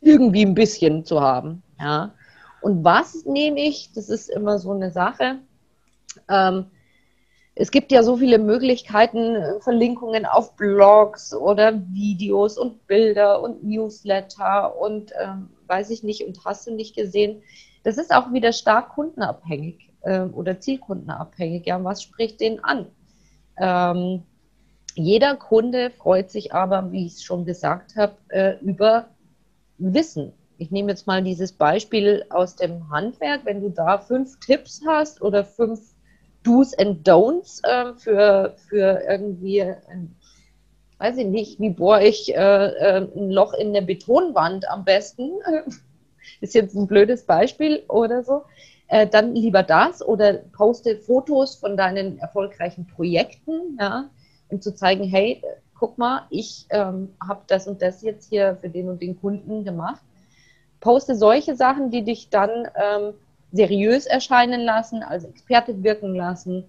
irgendwie 0.01 0.45
ein 0.45 0.55
bisschen 0.55 1.05
zu 1.05 1.21
haben. 1.21 1.63
Ja. 1.79 2.15
Und 2.63 2.83
was 2.83 3.25
nehme 3.27 3.61
ich? 3.61 3.93
Das 3.93 4.09
ist 4.09 4.29
immer 4.29 4.59
so 4.59 4.73
eine 4.73 4.91
Sache. 4.91 5.39
Ähm, 6.29 6.67
es 7.55 7.71
gibt 7.71 7.93
ja 7.93 8.03
so 8.03 8.17
viele 8.17 8.39
Möglichkeiten, 8.39 9.35
äh, 9.35 9.61
Verlinkungen 9.61 10.25
auf 10.25 10.57
Blogs 10.57 11.35
oder 11.35 11.81
Videos 11.93 12.57
und 12.57 12.87
Bilder 12.87 13.43
und 13.43 13.65
Newsletter 13.65 14.79
und 14.81 15.13
ähm, 15.21 15.51
weiß 15.67 15.91
ich 15.91 16.03
nicht 16.03 16.27
und 16.27 16.45
hast 16.45 16.67
du 16.67 16.75
nicht 16.75 16.95
gesehen. 16.97 17.43
Das 17.83 17.99
ist 17.99 18.15
auch 18.15 18.33
wieder 18.33 18.53
stark 18.53 18.91
kundenabhängig 18.91 19.91
äh, 20.03 20.21
oder 20.23 20.61
zielkundenabhängig. 20.61 21.67
Ja, 21.67 21.83
was 21.83 22.03
spricht 22.03 22.41
den 22.41 22.63
an? 22.63 22.87
Ähm, 23.57 24.23
jeder 24.95 25.37
Kunde 25.37 25.91
freut 25.91 26.31
sich 26.31 26.53
aber, 26.53 26.93
wie 26.93 27.07
ich 27.07 27.15
es 27.15 27.23
schon 27.23 27.45
gesagt 27.45 27.97
habe, 27.97 28.17
äh, 28.29 28.57
über 28.61 29.09
Wissen. 29.79 30.33
Ich 30.59 30.71
nehme 30.71 30.91
jetzt 30.91 31.07
mal 31.07 31.23
dieses 31.23 31.53
Beispiel 31.53 32.25
aus 32.29 32.57
dem 32.57 32.91
Handwerk. 32.91 33.45
Wenn 33.45 33.63
du 33.63 33.71
da 33.71 33.99
fünf 33.99 34.39
Tipps 34.41 34.83
hast 34.87 35.23
oder 35.23 35.45
fünf 35.45 35.81
Do's 36.43 36.75
and 36.75 37.07
Don'ts 37.07 37.63
äh, 37.65 37.95
für, 37.95 38.55
für 38.69 39.03
irgendwie, 39.09 39.63
ein, 39.63 40.17
weiß 40.99 41.19
ich 41.19 41.27
nicht, 41.27 41.61
wie 41.61 41.71
bohre 41.71 42.07
ich 42.07 42.35
äh, 42.35 42.67
äh, 42.67 43.09
ein 43.15 43.31
Loch 43.31 43.55
in 43.55 43.73
der 43.73 43.83
Betonwand 43.83 44.69
am 44.71 44.85
besten. 44.85 45.33
Ist 46.41 46.55
jetzt 46.55 46.75
ein 46.75 46.87
blödes 46.87 47.25
Beispiel 47.25 47.83
oder 47.89 48.23
so. 48.23 48.43
Äh, 48.89 49.07
dann 49.07 49.35
lieber 49.35 49.63
das 49.63 50.07
oder 50.07 50.35
poste 50.35 50.97
Fotos 50.97 51.55
von 51.55 51.77
deinen 51.77 52.19
erfolgreichen 52.19 52.87
Projekten, 52.87 53.79
ja, 53.79 54.11
um 54.49 54.61
zu 54.61 54.75
zeigen, 54.75 55.05
hey, 55.05 55.43
guck 55.79 55.97
mal, 55.97 56.27
ich 56.31 56.67
ähm, 56.71 57.15
habe 57.27 57.43
das 57.47 57.67
und 57.67 57.81
das 57.83 58.03
jetzt 58.03 58.29
hier 58.29 58.59
für 58.61 58.69
den 58.69 58.89
und 58.89 59.01
den 59.01 59.19
Kunden 59.21 59.65
gemacht. 59.65 60.03
Poste 60.81 61.15
solche 61.15 61.57
Sachen, 61.57 61.91
die 61.91 62.03
dich 62.03 62.31
dann 62.31 62.69
ähm, 62.75 63.15
seriös 63.53 64.07
erscheinen 64.07 64.63
lassen, 64.63 65.03
als 65.03 65.25
Experte 65.25 65.83
wirken 65.83 66.15
lassen. 66.15 66.65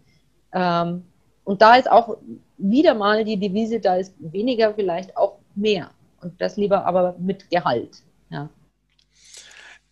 Ähm, 0.54 1.04
und 1.44 1.62
da 1.62 1.76
ist 1.76 1.89
auch 1.89 2.17
wieder 2.58 2.94
mal 2.94 3.24
die 3.26 3.38
Devise, 3.38 3.80
da 3.80 3.96
ist 3.96 4.13
weniger 4.20 4.74
vielleicht 4.74 5.15
auch 5.17 5.39
mehr. 5.56 5.91
Und 6.22 6.39
das 6.39 6.58
lieber 6.58 6.86
aber 6.86 7.15
mit 7.20 7.50
Gehalt. 7.50 8.04
Ja. 8.30 8.50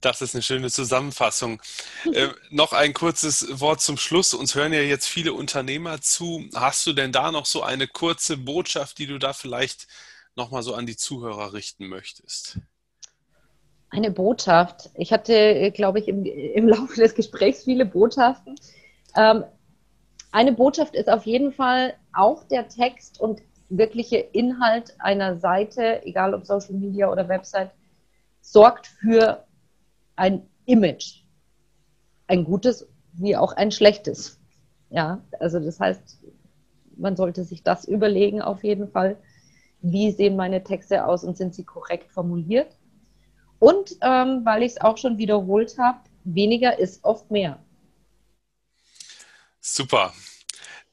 Das 0.01 0.21
ist 0.21 0.33
eine 0.33 0.41
schöne 0.41 0.69
Zusammenfassung. 0.69 1.61
äh, 2.13 2.29
noch 2.51 2.71
ein 2.73 2.93
kurzes 2.93 3.59
Wort 3.59 3.81
zum 3.81 3.97
Schluss. 3.97 4.33
Uns 4.33 4.55
hören 4.55 4.73
ja 4.73 4.81
jetzt 4.81 5.07
viele 5.07 5.33
Unternehmer 5.33 6.01
zu. 6.01 6.47
Hast 6.55 6.85
du 6.85 6.93
denn 6.93 7.11
da 7.11 7.31
noch 7.31 7.45
so 7.45 7.63
eine 7.63 7.87
kurze 7.87 8.37
Botschaft, 8.37 8.97
die 8.97 9.07
du 9.07 9.17
da 9.17 9.33
vielleicht 9.33 9.87
nochmal 10.35 10.63
so 10.63 10.73
an 10.73 10.85
die 10.85 10.95
Zuhörer 10.95 11.53
richten 11.53 11.87
möchtest? 11.87 12.59
Eine 13.91 14.11
Botschaft. 14.11 14.91
Ich 14.95 15.11
hatte, 15.11 15.71
glaube 15.71 15.99
ich, 15.99 16.07
im, 16.07 16.23
im 16.25 16.67
Laufe 16.69 16.95
des 16.95 17.15
Gesprächs 17.15 17.63
viele 17.63 17.85
Botschaften. 17.85 18.55
Ähm, 19.15 19.43
eine 20.31 20.51
Botschaft 20.51 20.95
ist 20.95 21.09
auf 21.09 21.25
jeden 21.25 21.51
Fall 21.51 21.95
auch 22.13 22.43
der 22.43 22.67
Text 22.67 23.19
und 23.19 23.41
wirkliche 23.69 24.17
Inhalt 24.17 24.95
einer 24.99 25.37
Seite, 25.37 26.05
egal 26.05 26.33
ob 26.33 26.45
Social 26.45 26.73
Media 26.73 27.11
oder 27.11 27.27
Website, 27.27 27.71
sorgt 28.41 28.87
für 28.87 29.43
ein 30.15 30.43
Image. 30.65 31.23
Ein 32.27 32.43
gutes 32.43 32.87
wie 33.13 33.35
auch 33.35 33.53
ein 33.53 33.71
schlechtes. 33.71 34.39
Ja, 34.91 35.21
also 35.39 35.59
das 35.59 35.79
heißt, 35.79 36.19
man 36.95 37.15
sollte 37.15 37.43
sich 37.43 37.63
das 37.63 37.85
überlegen 37.85 38.41
auf 38.41 38.63
jeden 38.63 38.89
Fall. 38.89 39.17
Wie 39.81 40.11
sehen 40.11 40.35
meine 40.35 40.63
Texte 40.63 41.05
aus 41.05 41.23
und 41.23 41.37
sind 41.37 41.55
sie 41.55 41.63
korrekt 41.63 42.11
formuliert? 42.11 42.75
Und 43.59 43.97
ähm, 44.01 44.41
weil 44.45 44.63
ich 44.63 44.73
es 44.73 44.81
auch 44.81 44.97
schon 44.97 45.17
wiederholt 45.17 45.77
habe, 45.77 45.99
weniger 46.23 46.79
ist 46.79 47.03
oft 47.03 47.29
mehr. 47.29 47.59
Super. 49.59 50.13